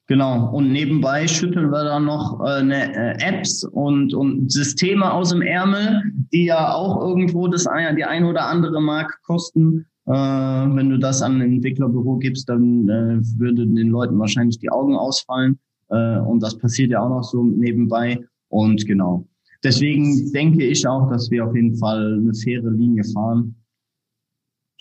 Genau. 0.07 0.51
Und 0.51 0.71
nebenbei 0.71 1.27
schütteln 1.27 1.71
wir 1.71 1.85
dann 1.85 2.05
noch 2.05 2.39
äh, 2.45 2.61
äh, 2.61 3.17
Apps 3.21 3.65
und, 3.65 4.13
und 4.13 4.53
Systeme 4.53 5.11
aus 5.11 5.31
dem 5.31 5.41
Ärmel, 5.41 6.03
die 6.33 6.45
ja 6.45 6.75
auch 6.75 7.01
irgendwo 7.01 7.49
das 7.49 7.67
die 7.97 8.05
ein 8.05 8.25
oder 8.25 8.47
andere 8.47 8.83
Mark 8.83 9.19
kosten. 9.23 9.87
Äh, 10.07 10.13
wenn 10.13 10.91
du 10.91 10.99
das 10.99 11.23
an 11.23 11.37
ein 11.37 11.55
Entwicklerbüro 11.55 12.19
gibst, 12.19 12.51
dann 12.51 12.87
äh, 12.89 13.19
würde 13.39 13.67
den 13.67 13.89
Leuten 13.89 14.19
wahrscheinlich 14.19 14.59
die 14.59 14.71
Augen 14.71 14.95
ausfallen. 14.95 15.59
Äh, 15.89 16.19
und 16.19 16.43
das 16.43 16.59
passiert 16.59 16.91
ja 16.91 17.01
auch 17.01 17.09
noch 17.09 17.25
so 17.25 17.43
nebenbei. 17.43 18.21
Und 18.49 18.85
genau. 18.87 19.27
Deswegen 19.65 20.31
denke 20.33 20.65
ich 20.65 20.87
auch, 20.87 21.09
dass 21.11 21.31
wir 21.31 21.47
auf 21.47 21.55
jeden 21.57 21.77
Fall 21.79 22.19
eine 22.21 22.35
faire 22.35 22.71
Linie 22.71 23.05
fahren 23.05 23.57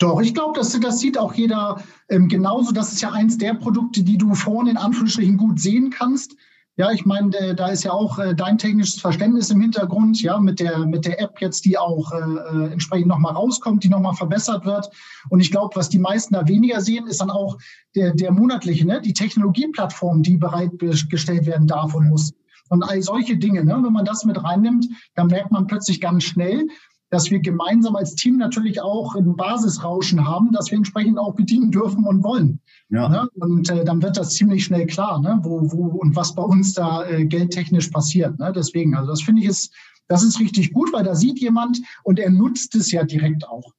doch, 0.04 0.20
ich 0.20 0.34
glaube, 0.34 0.52
das, 0.58 0.78
das 0.78 1.00
sieht 1.00 1.16
auch 1.16 1.32
jeder 1.32 1.82
ähm, 2.10 2.28
genauso. 2.28 2.72
Das 2.72 2.92
ist 2.92 3.00
ja 3.00 3.12
eins 3.12 3.38
der 3.38 3.54
Produkte, 3.54 4.02
die 4.02 4.18
du 4.18 4.34
vorne 4.34 4.70
in 4.70 4.76
Anführungsstrichen 4.76 5.38
gut 5.38 5.58
sehen 5.58 5.88
kannst. 5.88 6.36
Ja, 6.76 6.90
ich 6.90 7.06
meine, 7.06 7.54
da 7.54 7.68
ist 7.68 7.84
ja 7.84 7.92
auch 7.92 8.18
äh, 8.18 8.34
dein 8.34 8.58
technisches 8.58 9.00
Verständnis 9.00 9.48
im 9.48 9.62
Hintergrund, 9.62 10.20
ja, 10.20 10.38
mit 10.38 10.60
der, 10.60 10.80
mit 10.80 11.06
der 11.06 11.22
App 11.22 11.40
jetzt, 11.40 11.64
die 11.64 11.78
auch 11.78 12.12
äh, 12.12 12.16
äh 12.18 12.72
entsprechend 12.72 13.06
nochmal 13.06 13.32
rauskommt, 13.32 13.82
die 13.82 13.88
nochmal 13.88 14.14
verbessert 14.14 14.66
wird. 14.66 14.90
Und 15.30 15.40
ich 15.40 15.50
glaube, 15.50 15.74
was 15.74 15.88
die 15.88 16.00
meisten 16.00 16.34
da 16.34 16.46
weniger 16.48 16.82
sehen, 16.82 17.06
ist 17.06 17.22
dann 17.22 17.30
auch 17.30 17.56
der, 17.94 18.12
der 18.12 18.30
monatliche, 18.30 18.86
ne, 18.86 19.00
die 19.00 19.14
Technologieplattform, 19.14 20.22
die 20.22 20.36
bereitgestellt 20.36 21.46
werden 21.46 21.66
darf 21.66 21.94
und 21.94 22.10
muss. 22.10 22.34
Und 22.68 22.82
all 22.82 23.00
solche 23.00 23.38
Dinge, 23.38 23.64
ne, 23.64 23.80
wenn 23.82 23.92
man 23.92 24.04
das 24.04 24.26
mit 24.26 24.42
reinnimmt, 24.42 24.86
dann 25.14 25.28
merkt 25.28 25.50
man 25.50 25.66
plötzlich 25.66 26.00
ganz 26.00 26.24
schnell, 26.24 26.66
dass 27.14 27.30
wir 27.30 27.38
gemeinsam 27.38 27.94
als 27.94 28.16
Team 28.16 28.38
natürlich 28.38 28.82
auch 28.82 29.14
ein 29.14 29.36
Basisrauschen 29.36 30.26
haben, 30.26 30.50
das 30.50 30.72
wir 30.72 30.76
entsprechend 30.76 31.16
auch 31.16 31.34
bedienen 31.34 31.70
dürfen 31.70 32.04
und 32.04 32.24
wollen. 32.24 32.58
Ja. 32.88 33.08
Ne? 33.08 33.28
Und 33.36 33.70
äh, 33.70 33.84
dann 33.84 34.02
wird 34.02 34.16
das 34.16 34.30
ziemlich 34.30 34.64
schnell 34.64 34.86
klar, 34.86 35.20
ne? 35.20 35.38
wo, 35.42 35.70
wo 35.70 35.86
und 36.00 36.16
was 36.16 36.34
bei 36.34 36.42
uns 36.42 36.74
da 36.74 37.04
äh, 37.06 37.24
geldtechnisch 37.24 37.88
passiert. 37.88 38.36
Ne? 38.40 38.52
Deswegen, 38.54 38.96
also 38.96 39.10
das 39.10 39.22
finde 39.22 39.42
ich 39.42 39.48
ist, 39.48 39.72
das 40.08 40.24
ist 40.24 40.40
richtig 40.40 40.72
gut, 40.72 40.92
weil 40.92 41.04
da 41.04 41.14
sieht 41.14 41.38
jemand 41.38 41.80
und 42.02 42.18
er 42.18 42.30
nutzt 42.30 42.74
es 42.74 42.90
ja 42.90 43.04
direkt 43.04 43.48
auch. 43.48 43.72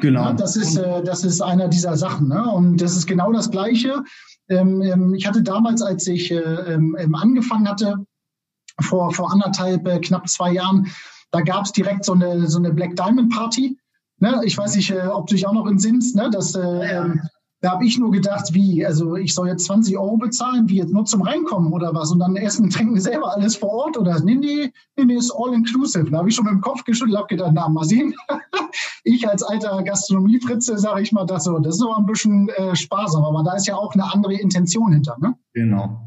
Genau. 0.00 0.22
Ja, 0.22 0.32
das 0.32 0.56
ist, 0.56 0.78
äh, 0.78 1.04
das 1.04 1.24
ist 1.24 1.42
einer 1.42 1.68
dieser 1.68 1.98
Sachen. 1.98 2.28
Ne? 2.28 2.42
Und 2.42 2.80
das 2.80 2.96
ist 2.96 3.06
genau 3.06 3.32
das 3.32 3.50
Gleiche. 3.50 4.02
Ähm, 4.48 4.80
ähm, 4.80 5.14
ich 5.14 5.26
hatte 5.26 5.42
damals, 5.42 5.82
als 5.82 6.06
ich 6.06 6.30
äh, 6.30 6.36
ähm, 6.36 6.96
ähm 6.98 7.14
angefangen 7.14 7.68
hatte, 7.68 7.96
vor, 8.80 9.12
vor 9.12 9.30
anderthalb, 9.30 9.86
äh, 9.86 10.00
knapp 10.00 10.26
zwei 10.26 10.52
Jahren, 10.52 10.86
da 11.32 11.40
gab 11.40 11.64
es 11.64 11.72
direkt 11.72 12.04
so 12.04 12.12
eine, 12.12 12.46
so 12.46 12.58
eine 12.58 12.72
Black 12.72 12.94
Diamond 12.94 13.32
Party. 13.34 13.76
Ne? 14.18 14.40
Ich 14.44 14.56
weiß 14.56 14.76
nicht, 14.76 14.90
äh, 14.90 15.08
ob 15.08 15.26
du 15.26 15.34
dich 15.34 15.46
auch 15.46 15.54
noch 15.54 15.66
entsinnst. 15.66 16.14
Ne? 16.14 16.30
Das, 16.30 16.54
äh, 16.54 16.60
ähm, 16.60 17.20
da 17.62 17.72
habe 17.72 17.86
ich 17.86 17.98
nur 17.98 18.10
gedacht, 18.10 18.52
wie, 18.52 18.84
also 18.84 19.16
ich 19.16 19.34
soll 19.34 19.48
jetzt 19.48 19.64
20 19.66 19.96
Euro 19.96 20.16
bezahlen, 20.16 20.68
wie 20.68 20.76
jetzt 20.76 20.92
nur 20.92 21.04
zum 21.04 21.22
Reinkommen 21.22 21.72
oder 21.72 21.94
was 21.94 22.10
und 22.10 22.18
dann 22.18 22.36
essen, 22.36 22.70
trinken 22.70 23.00
selber 23.00 23.34
alles 23.34 23.56
vor 23.56 23.70
Ort 23.70 23.96
oder 23.96 24.20
nee, 24.20 24.34
nee, 24.34 24.72
nee, 24.96 25.04
nee 25.04 25.14
ist 25.14 25.32
all 25.32 25.54
inclusive. 25.54 26.10
Da 26.10 26.18
habe 26.18 26.28
ich 26.28 26.34
schon 26.34 26.44
mit 26.44 26.54
dem 26.54 26.60
Kopf 26.60 26.84
geschüttelt, 26.84 27.16
habe 27.16 27.28
gedacht, 27.28 27.52
na, 27.54 27.68
mal 27.68 27.84
sehen. 27.84 28.14
ich 29.04 29.26
als 29.26 29.42
alter 29.42 29.82
Gastronomiefritze 29.82 30.76
sage 30.76 31.02
ich 31.02 31.12
mal 31.12 31.24
das 31.24 31.44
so, 31.44 31.58
das 31.58 31.76
ist 31.76 31.82
aber 31.82 31.96
ein 31.96 32.06
bisschen 32.06 32.48
äh, 32.50 32.76
sparsam, 32.76 33.24
aber 33.24 33.42
da 33.42 33.54
ist 33.54 33.66
ja 33.66 33.76
auch 33.76 33.94
eine 33.94 34.12
andere 34.12 34.34
Intention 34.34 34.92
hinter, 34.92 35.16
ne? 35.20 35.34
Genau. 35.54 36.00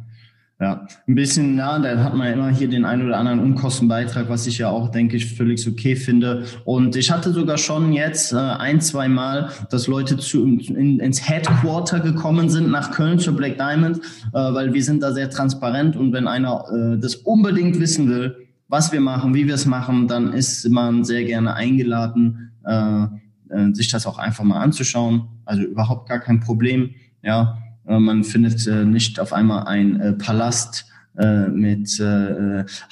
Ja, 0.58 0.88
ein 1.06 1.15
bisschen, 1.15 1.58
ja, 1.58 1.78
da 1.80 2.02
hat 2.02 2.13
man 2.15 2.32
immer 2.32 2.50
hier 2.50 2.70
den 2.70 2.86
einen 2.86 3.06
oder 3.06 3.18
anderen 3.18 3.41
Unkostenbeitrag, 3.41 4.30
was 4.30 4.48
ich 4.48 4.58
ja 4.60 4.70
auch, 4.70 4.89
denke 4.89 5.18
ich, 5.18 5.36
völlig 5.36 5.68
okay 5.68 5.98
finde. 5.98 6.46
Und 6.63 6.96
ich 6.96 7.12
hatte 7.12 7.34
sogar 7.34 7.58
schon 7.58 7.91
jetzt 7.91 8.32
äh, 8.32 8.38
ein, 8.38 8.80
zwei 8.80 9.10
Mal, 9.10 9.50
dass 9.70 9.88
Leute 9.88 10.15
zu, 10.15 10.46
in, 10.46 11.02
ins 11.02 11.28
Headquarter 11.28 12.00
gekommen 12.00 12.50
sind 12.50 12.72
nach 12.72 12.91
Köln 12.91 13.20
zur 13.20 13.36
Black 13.36 13.58
Diamond, 13.58 13.98
äh, 13.98 14.32
weil 14.32 14.74
wir 14.74 14.82
sind 14.82 15.04
da 15.04 15.12
sehr 15.12 15.30
transparent 15.30 15.98
und 15.98 16.13
wenn 16.13 16.26
einer 16.26 16.63
äh, 16.72 17.00
das 17.00 17.15
unbedingt 17.15 17.78
wissen 17.82 18.08
will, 18.08 18.38
was 18.70 18.94
wir 18.94 19.02
machen, 19.02 19.34
wie 19.34 19.48
wir 19.48 19.56
es 19.56 19.65
machen, 19.65 20.08
dann 20.08 20.32
ist 20.32 20.70
man 20.70 21.04
sehr 21.04 21.26
gerne 21.26 21.54
eingeladen, 21.54 22.54
äh, 22.65 23.04
äh, 23.50 23.74
sich 23.74 23.89
das 23.89 24.08
auch 24.08 24.20
einfach 24.20 24.46
mal 24.46 24.62
anzuschauen. 24.62 25.28
Also 25.44 25.63
überhaupt 25.63 26.08
gar 26.08 26.20
kein 26.20 26.39
Problem. 26.39 26.91
Ja, 27.22 27.58
man 27.86 28.24
findet 28.24 28.65
äh, 28.67 28.86
nicht 28.86 29.19
auf 29.19 29.34
einmal 29.34 29.65
ein 29.67 30.00
äh, 30.00 30.13
Palast 30.13 30.86
mit 31.17 31.98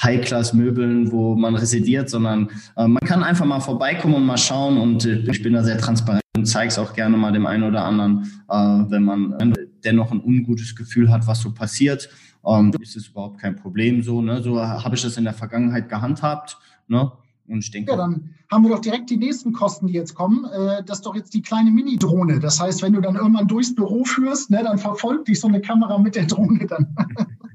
High-Class-Möbeln, 0.02 1.12
wo 1.12 1.36
man 1.36 1.56
residiert, 1.56 2.10
sondern 2.10 2.50
man 2.78 3.00
kann 3.00 3.22
einfach 3.22 3.44
mal 3.44 3.60
vorbeikommen 3.60 4.16
und 4.16 4.26
mal 4.26 4.38
schauen. 4.38 4.78
Und 4.78 5.04
ich 5.04 5.44
bin 5.44 5.52
da 5.52 5.62
sehr 5.62 5.78
transparent 5.78 6.24
und 6.38 6.46
zeige 6.46 6.70
es 6.70 6.80
auch 6.80 6.94
gerne 6.94 7.18
mal 7.18 7.34
dem 7.34 7.46
einen 7.46 7.64
oder 7.64 7.84
anderen, 7.84 8.32
wenn 8.48 9.04
man 9.04 9.54
dennoch 9.84 10.14
ein 10.14 10.22
ungutes 10.22 10.74
Gefühl 10.74 11.12
hat, 11.12 11.28
was 11.28 11.42
so 11.42 11.54
passiert. 11.54 12.08
Ähm, 12.46 12.72
ist 12.82 12.96
es 12.96 13.08
überhaupt 13.08 13.40
kein 13.40 13.56
Problem 13.56 14.02
so. 14.04 14.22
Ne? 14.22 14.42
So 14.42 14.62
habe 14.62 14.96
ich 14.96 15.02
das 15.02 15.18
in 15.18 15.24
der 15.24 15.34
Vergangenheit 15.34 15.90
gehandhabt. 15.90 16.58
Ne? 16.88 17.12
Und 17.48 17.60
ich 17.60 17.72
denke. 17.72 17.92
Ja, 17.92 17.98
dann 17.98 18.30
haben 18.52 18.64
wir 18.64 18.70
doch 18.70 18.80
direkt 18.80 19.10
die 19.10 19.18
nächsten 19.18 19.52
Kosten, 19.54 19.88
die 19.88 19.94
jetzt 19.94 20.16
kommen. 20.16 20.46
Äh, 20.46 20.84
das 20.86 21.00
ist 21.00 21.06
doch 21.06 21.16
jetzt 21.16 21.34
die 21.34 21.42
kleine 21.42 21.72
Mini-Drohne. 21.72 22.40
Das 22.40 22.60
heißt, 22.60 22.82
wenn 22.82 22.94
du 22.94 23.02
dann 23.02 23.16
irgendwann 23.16 23.48
durchs 23.48 23.76
Büro 23.76 24.06
führst, 24.06 24.50
ne, 24.50 24.62
dann 24.64 24.78
verfolgt 24.78 25.28
dich 25.28 25.40
so 25.40 25.48
eine 25.48 25.62
Kamera 25.62 25.98
mit 25.98 26.16
der 26.16 26.26
Drohne 26.26 26.66
dann 26.68 26.96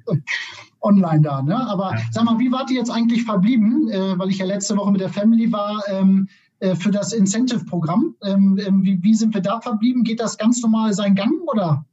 online 0.80 1.22
da. 1.22 1.42
Ne? 1.42 1.56
Aber 1.68 1.92
ja. 1.94 2.02
sag 2.10 2.24
mal, 2.24 2.38
wie 2.38 2.52
wart 2.52 2.70
ihr 2.70 2.78
jetzt 2.78 2.90
eigentlich 2.90 3.24
verblieben? 3.24 3.88
Äh, 3.88 4.18
weil 4.18 4.28
ich 4.28 4.38
ja 4.38 4.46
letzte 4.46 4.76
Woche 4.76 4.92
mit 4.92 5.00
der 5.00 5.10
Family 5.10 5.50
war. 5.50 5.82
Ähm, 5.88 6.28
äh, 6.60 6.74
für 6.74 6.90
das 6.90 7.12
Incentive-Programm. 7.12 8.16
Ähm, 8.24 8.58
ähm, 8.66 8.82
wie, 8.82 9.00
wie 9.02 9.14
sind 9.14 9.32
wir 9.32 9.40
da 9.40 9.60
verblieben? 9.60 10.02
Geht 10.02 10.18
das 10.18 10.38
ganz 10.38 10.60
normal 10.60 10.92
seinen 10.92 11.14
Gang 11.14 11.32
oder? 11.46 11.84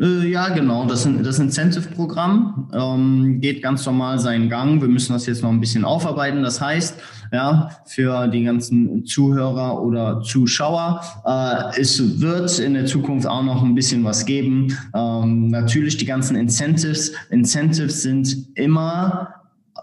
Äh, 0.00 0.28
ja, 0.28 0.48
genau. 0.50 0.86
Das, 0.86 1.08
das 1.22 1.38
Incentive-Programm 1.38 2.70
ähm, 2.72 3.40
geht 3.40 3.62
ganz 3.62 3.86
normal 3.86 4.18
seinen 4.18 4.48
Gang. 4.48 4.80
Wir 4.80 4.88
müssen 4.88 5.12
das 5.12 5.26
jetzt 5.26 5.42
noch 5.42 5.50
ein 5.50 5.60
bisschen 5.60 5.84
aufarbeiten. 5.84 6.42
Das 6.42 6.60
heißt, 6.60 6.98
ja, 7.32 7.70
für 7.86 8.28
die 8.28 8.44
ganzen 8.44 9.04
Zuhörer 9.06 9.82
oder 9.82 10.20
Zuschauer, 10.22 11.00
äh, 11.24 11.80
es 11.80 12.20
wird 12.20 12.58
in 12.58 12.74
der 12.74 12.86
Zukunft 12.86 13.26
auch 13.26 13.42
noch 13.42 13.62
ein 13.62 13.74
bisschen 13.74 14.04
was 14.04 14.26
geben. 14.26 14.76
Ähm, 14.94 15.48
natürlich 15.48 15.96
die 15.96 16.06
ganzen 16.06 16.36
Incentives. 16.36 17.12
Incentives 17.30 18.02
sind 18.02 18.48
immer 18.54 19.34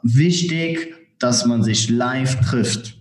wichtig, 0.03 0.95
dass 1.19 1.45
man 1.45 1.63
sich 1.63 1.89
live 1.89 2.39
trifft. 2.41 2.97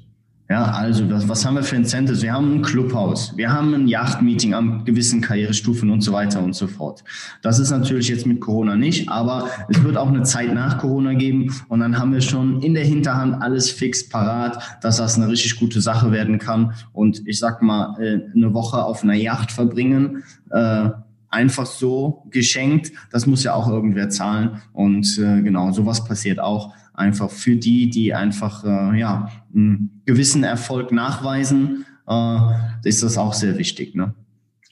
Ja, 0.53 0.65
also 0.65 1.07
das, 1.07 1.27
was 1.31 1.47
haben 1.47 1.55
wir 1.55 1.63
für 1.63 1.77
Incentives? 1.77 2.21
Wir 2.21 2.35
haben 2.35 2.57
ein 2.57 2.61
Clubhaus, 2.61 3.35
wir 3.39 3.51
haben 3.51 3.73
ein 3.73 3.89
Yachtmeeting 3.89 4.53
an 4.53 4.85
gewissen 4.85 5.23
Karrierestufen 5.23 5.89
und 5.89 6.03
so 6.03 6.13
weiter 6.13 6.43
und 6.43 6.55
so 6.55 6.67
fort. 6.67 7.03
Das 7.41 7.59
ist 7.59 7.71
natürlich 7.71 8.09
jetzt 8.09 8.27
mit 8.27 8.39
Corona 8.39 8.77
nicht, 8.77 9.09
aber 9.09 9.49
es 9.71 9.83
wird 9.83 9.97
auch 9.97 10.09
eine 10.09 10.25
Zeit 10.25 10.53
nach 10.53 10.77
Corona 10.77 11.15
geben 11.15 11.51
und 11.71 11.81
dann 11.81 11.99
haben 11.99 12.13
wir 12.13 12.21
schon 12.21 12.61
in 12.61 12.75
der 12.75 12.85
Hinterhand 12.85 13.41
alles 13.41 13.71
fix 13.71 14.07
parat, 14.07 14.63
dass 14.83 14.99
das 14.99 15.17
eine 15.17 15.27
richtig 15.27 15.59
gute 15.59 15.81
Sache 15.81 16.13
werden 16.13 16.39
kann. 16.39 16.75
Und 16.93 17.27
ich 17.27 17.39
sag 17.39 17.63
mal, 17.63 17.99
äh, 17.99 18.21
eine 18.37 18.53
Woche 18.53 18.85
auf 18.85 19.03
einer 19.03 19.15
Yacht 19.15 19.53
verbringen, 19.53 20.23
äh, 20.51 20.91
einfach 21.33 21.67
so 21.67 22.25
geschenkt, 22.31 22.93
das 23.11 23.27
muss 23.27 23.43
ja 23.43 23.55
auch 23.55 23.69
irgendwer 23.69 24.11
zahlen. 24.11 24.63
Und 24.73 25.19
äh, 25.19 25.43
genau, 25.43 25.73
sowas 25.73 26.05
passiert 26.05 26.39
auch 26.39 26.75
einfach 26.95 27.31
für 27.31 27.57
die, 27.57 27.91
die 27.91 28.15
einfach 28.15 28.65
äh, 28.65 28.99
ja, 28.99 29.29
einen 29.55 30.03
gewissen 30.05 30.45
Erfolg 30.45 30.93
nachweisen, 30.93 31.87
äh, 32.07 32.39
ist 32.85 33.03
das 33.03 33.17
auch 33.17 33.33
sehr 33.33 33.57
wichtig. 33.59 33.95
Ne? 33.95 34.15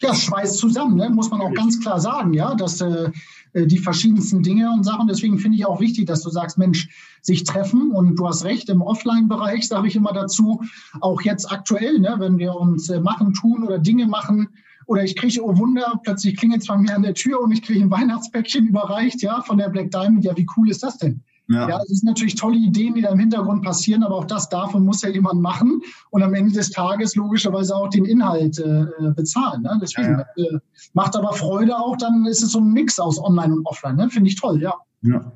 Ja, 0.00 0.14
schweißt 0.14 0.58
zusammen, 0.58 0.96
ne? 0.96 1.10
muss 1.10 1.30
man 1.30 1.40
auch 1.40 1.52
ganz 1.54 1.80
klar 1.80 2.00
sagen, 2.00 2.34
ja, 2.34 2.54
dass 2.54 2.80
äh, 2.80 3.10
äh, 3.52 3.66
die 3.66 3.78
verschiedensten 3.78 4.42
Dinge 4.42 4.70
und 4.70 4.84
Sachen. 4.84 5.08
Deswegen 5.08 5.38
finde 5.38 5.56
ich 5.56 5.66
auch 5.66 5.80
wichtig, 5.80 6.06
dass 6.06 6.22
du 6.22 6.30
sagst, 6.30 6.58
Mensch, 6.58 6.88
sich 7.22 7.44
treffen 7.44 7.90
und 7.90 8.16
du 8.16 8.26
hast 8.26 8.44
recht, 8.44 8.68
im 8.68 8.82
Offline-Bereich 8.82 9.68
sage 9.68 9.88
ich 9.88 9.96
immer 9.96 10.12
dazu, 10.12 10.62
auch 11.00 11.22
jetzt 11.22 11.50
aktuell, 11.50 11.98
ne, 11.98 12.16
wenn 12.18 12.38
wir 12.38 12.54
uns 12.54 12.88
äh, 12.88 13.00
machen, 13.00 13.34
tun 13.34 13.62
oder 13.62 13.78
Dinge 13.78 14.06
machen, 14.06 14.48
oder 14.86 15.04
ich 15.04 15.16
kriege, 15.16 15.42
oh 15.42 15.56
Wunder, 15.56 16.00
plötzlich 16.02 16.36
klingelt 16.36 16.62
es 16.62 16.68
bei 16.68 16.76
mir 16.76 16.94
an 16.94 17.02
der 17.02 17.14
Tür 17.14 17.40
und 17.40 17.52
ich 17.52 17.62
kriege 17.62 17.80
ein 17.80 17.90
Weihnachtspäckchen 17.90 18.66
überreicht, 18.68 19.22
ja, 19.22 19.40
von 19.42 19.58
der 19.58 19.68
Black 19.68 19.90
Diamond. 19.90 20.24
Ja, 20.24 20.36
wie 20.36 20.46
cool 20.56 20.70
ist 20.70 20.82
das 20.82 20.98
denn? 20.98 21.22
Ja. 21.48 21.68
ja, 21.68 21.80
es 21.82 21.88
sind 21.88 22.04
natürlich 22.04 22.36
tolle 22.36 22.56
Ideen, 22.56 22.94
die 22.94 23.02
da 23.02 23.10
im 23.10 23.18
Hintergrund 23.18 23.64
passieren, 23.64 24.04
aber 24.04 24.14
auch 24.14 24.24
das 24.24 24.48
darf 24.48 24.72
und 24.72 24.84
muss 24.84 25.02
ja 25.02 25.08
jemand 25.08 25.42
machen 25.42 25.80
und 26.10 26.22
am 26.22 26.32
Ende 26.32 26.52
des 26.52 26.70
Tages 26.70 27.16
logischerweise 27.16 27.74
auch 27.74 27.88
den 27.88 28.04
Inhalt 28.04 28.60
äh, 28.60 28.86
bezahlen. 29.16 29.62
Ne? 29.62 29.76
Deswegen 29.82 30.12
ja, 30.12 30.26
ja. 30.36 30.44
Äh, 30.44 30.58
macht 30.92 31.16
aber 31.16 31.32
Freude 31.32 31.76
auch, 31.76 31.96
dann 31.96 32.24
ist 32.26 32.44
es 32.44 32.52
so 32.52 32.60
ein 32.60 32.72
Mix 32.72 33.00
aus 33.00 33.20
Online 33.20 33.52
und 33.52 33.66
Offline. 33.66 33.96
Ne? 33.96 34.08
Finde 34.10 34.30
ich 34.30 34.36
toll, 34.36 34.62
ja. 34.62 34.74
Ja. 35.02 35.32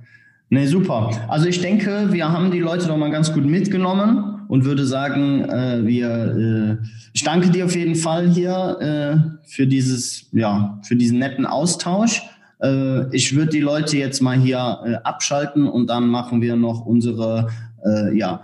Nee, 0.50 0.66
super. 0.66 1.10
Also 1.26 1.46
ich 1.46 1.60
denke, 1.60 2.12
wir 2.12 2.30
haben 2.30 2.52
die 2.52 2.60
Leute 2.60 2.86
doch 2.86 2.96
mal 2.96 3.10
ganz 3.10 3.32
gut 3.32 3.44
mitgenommen 3.44 4.33
und 4.48 4.64
würde 4.64 4.86
sagen, 4.86 5.44
äh, 5.48 5.86
wir, 5.86 6.80
äh, 6.80 6.86
ich 7.12 7.24
danke 7.24 7.50
dir 7.50 7.64
auf 7.64 7.74
jeden 7.74 7.94
Fall 7.94 8.28
hier 8.28 8.78
äh, 8.80 9.48
für 9.48 9.66
dieses, 9.66 10.26
ja, 10.32 10.78
für 10.82 10.96
diesen 10.96 11.18
netten 11.18 11.46
Austausch. 11.46 12.22
Äh, 12.62 13.14
ich 13.14 13.34
würde 13.34 13.50
die 13.50 13.60
Leute 13.60 13.96
jetzt 13.96 14.20
mal 14.20 14.38
hier 14.38 14.80
äh, 14.84 14.94
abschalten 15.04 15.66
und 15.66 15.88
dann 15.88 16.08
machen 16.08 16.40
wir 16.40 16.56
noch 16.56 16.84
unsere 16.84 17.48
äh, 17.84 18.16
ja, 18.16 18.42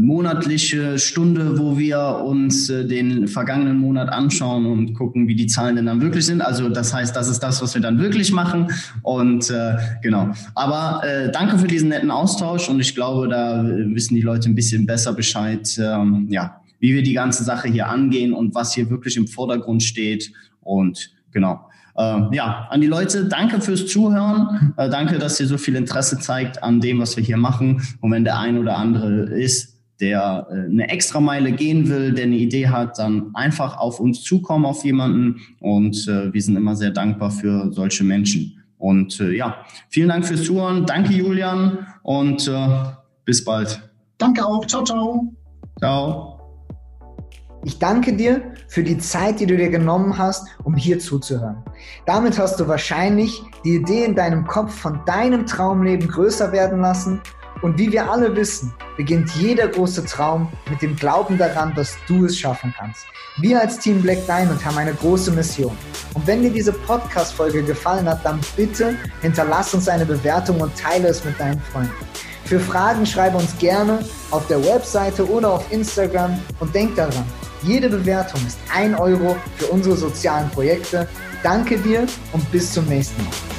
monatliche 0.00 0.98
Stunde, 0.98 1.58
wo 1.58 1.78
wir 1.78 2.22
uns 2.24 2.68
äh, 2.68 2.84
den 2.84 3.28
vergangenen 3.28 3.78
Monat 3.78 4.08
anschauen 4.08 4.66
und 4.66 4.94
gucken, 4.94 5.28
wie 5.28 5.36
die 5.36 5.46
Zahlen 5.46 5.76
denn 5.76 5.86
dann 5.86 6.00
wirklich 6.00 6.26
sind. 6.26 6.40
Also 6.40 6.68
das 6.68 6.92
heißt, 6.92 7.14
das 7.14 7.28
ist 7.28 7.40
das, 7.40 7.62
was 7.62 7.74
wir 7.74 7.80
dann 7.80 8.00
wirklich 8.00 8.32
machen. 8.32 8.72
Und 9.02 9.50
äh, 9.50 9.76
genau. 10.02 10.30
Aber 10.56 11.06
äh, 11.06 11.30
danke 11.30 11.58
für 11.58 11.68
diesen 11.68 11.90
netten 11.90 12.10
Austausch 12.10 12.68
und 12.68 12.80
ich 12.80 12.94
glaube, 12.94 13.28
da 13.28 13.64
wissen 13.64 14.16
die 14.16 14.22
Leute 14.22 14.50
ein 14.50 14.56
bisschen 14.56 14.84
besser 14.84 15.12
Bescheid, 15.12 15.68
ähm, 15.78 16.26
ja, 16.28 16.60
wie 16.80 16.94
wir 16.94 17.02
die 17.04 17.12
ganze 17.12 17.44
Sache 17.44 17.68
hier 17.68 17.88
angehen 17.88 18.32
und 18.32 18.56
was 18.56 18.74
hier 18.74 18.90
wirklich 18.90 19.16
im 19.16 19.28
Vordergrund 19.28 19.84
steht. 19.84 20.32
Und 20.60 21.12
genau. 21.30 21.67
Äh, 21.98 22.34
ja, 22.36 22.68
an 22.70 22.80
die 22.80 22.86
Leute, 22.86 23.24
danke 23.24 23.60
fürs 23.60 23.86
Zuhören. 23.86 24.72
Äh, 24.76 24.88
danke, 24.88 25.18
dass 25.18 25.40
ihr 25.40 25.46
so 25.46 25.58
viel 25.58 25.74
Interesse 25.74 26.18
zeigt 26.18 26.62
an 26.62 26.80
dem, 26.80 27.00
was 27.00 27.16
wir 27.16 27.24
hier 27.24 27.36
machen. 27.36 27.82
Und 28.00 28.12
wenn 28.12 28.24
der 28.24 28.38
ein 28.38 28.56
oder 28.56 28.78
andere 28.78 29.24
ist, 29.24 29.76
der 30.00 30.46
äh, 30.48 30.70
eine 30.70 30.88
extra 30.88 31.18
Meile 31.20 31.50
gehen 31.50 31.88
will, 31.88 32.12
der 32.12 32.24
eine 32.24 32.36
Idee 32.36 32.68
hat, 32.68 33.00
dann 33.00 33.34
einfach 33.34 33.78
auf 33.78 33.98
uns 33.98 34.22
zukommen, 34.22 34.64
auf 34.64 34.84
jemanden. 34.84 35.40
Und 35.58 36.06
äh, 36.06 36.32
wir 36.32 36.40
sind 36.40 36.56
immer 36.56 36.76
sehr 36.76 36.92
dankbar 36.92 37.32
für 37.32 37.72
solche 37.72 38.04
Menschen. 38.04 38.54
Und 38.78 39.18
ja, 39.18 39.56
vielen 39.88 40.08
Dank 40.08 40.24
fürs 40.24 40.44
Zuhören. 40.44 40.86
Danke, 40.86 41.12
Julian. 41.12 41.78
Und 42.04 42.48
bis 43.24 43.44
bald. 43.44 43.82
Danke 44.18 44.46
auch. 44.46 44.64
Ciao, 44.66 44.84
ciao. 44.84 45.34
Ciao. 45.80 46.37
Ich 47.68 47.78
danke 47.78 48.14
dir 48.14 48.40
für 48.66 48.82
die 48.82 48.96
Zeit, 48.96 49.40
die 49.40 49.46
du 49.46 49.54
dir 49.54 49.68
genommen 49.68 50.16
hast, 50.16 50.46
um 50.64 50.74
hier 50.74 50.98
zuzuhören. 51.00 51.62
Damit 52.06 52.38
hast 52.38 52.58
du 52.58 52.66
wahrscheinlich 52.66 53.42
die 53.62 53.74
Idee 53.74 54.06
in 54.06 54.14
deinem 54.14 54.46
Kopf 54.46 54.74
von 54.74 55.00
deinem 55.04 55.44
Traumleben 55.44 56.08
größer 56.08 56.50
werden 56.50 56.80
lassen. 56.80 57.20
Und 57.60 57.76
wie 57.76 57.92
wir 57.92 58.10
alle 58.10 58.34
wissen, 58.34 58.72
beginnt 58.96 59.32
jeder 59.32 59.68
große 59.68 60.06
Traum 60.06 60.48
mit 60.70 60.80
dem 60.80 60.96
Glauben 60.96 61.36
daran, 61.36 61.74
dass 61.74 61.98
du 62.06 62.24
es 62.24 62.38
schaffen 62.38 62.72
kannst. 62.78 63.04
Wir 63.36 63.60
als 63.60 63.78
Team 63.78 64.00
Black 64.00 64.24
Diamond 64.24 64.64
haben 64.64 64.78
eine 64.78 64.94
große 64.94 65.30
Mission. 65.32 65.76
Und 66.14 66.26
wenn 66.26 66.40
dir 66.40 66.50
diese 66.50 66.72
Podcast-Folge 66.72 67.62
gefallen 67.64 68.08
hat, 68.08 68.24
dann 68.24 68.40
bitte 68.56 68.96
hinterlass 69.20 69.74
uns 69.74 69.90
eine 69.90 70.06
Bewertung 70.06 70.58
und 70.62 70.74
teile 70.74 71.08
es 71.08 71.22
mit 71.22 71.38
deinen 71.38 71.60
Freunden. 71.60 71.92
Für 72.46 72.60
Fragen 72.60 73.04
schreibe 73.04 73.36
uns 73.36 73.58
gerne 73.58 73.98
auf 74.30 74.46
der 74.46 74.64
Webseite 74.64 75.28
oder 75.28 75.52
auf 75.52 75.70
Instagram 75.70 76.40
und 76.60 76.74
denk 76.74 76.96
daran, 76.96 77.26
jede 77.62 77.88
Bewertung 77.88 78.40
ist 78.46 78.58
ein 78.74 78.94
Euro 78.94 79.36
für 79.56 79.66
unsere 79.66 79.96
sozialen 79.96 80.48
Projekte. 80.50 81.08
Danke 81.42 81.78
dir 81.78 82.06
und 82.32 82.50
bis 82.50 82.72
zum 82.72 82.86
nächsten 82.86 83.22
Mal. 83.24 83.57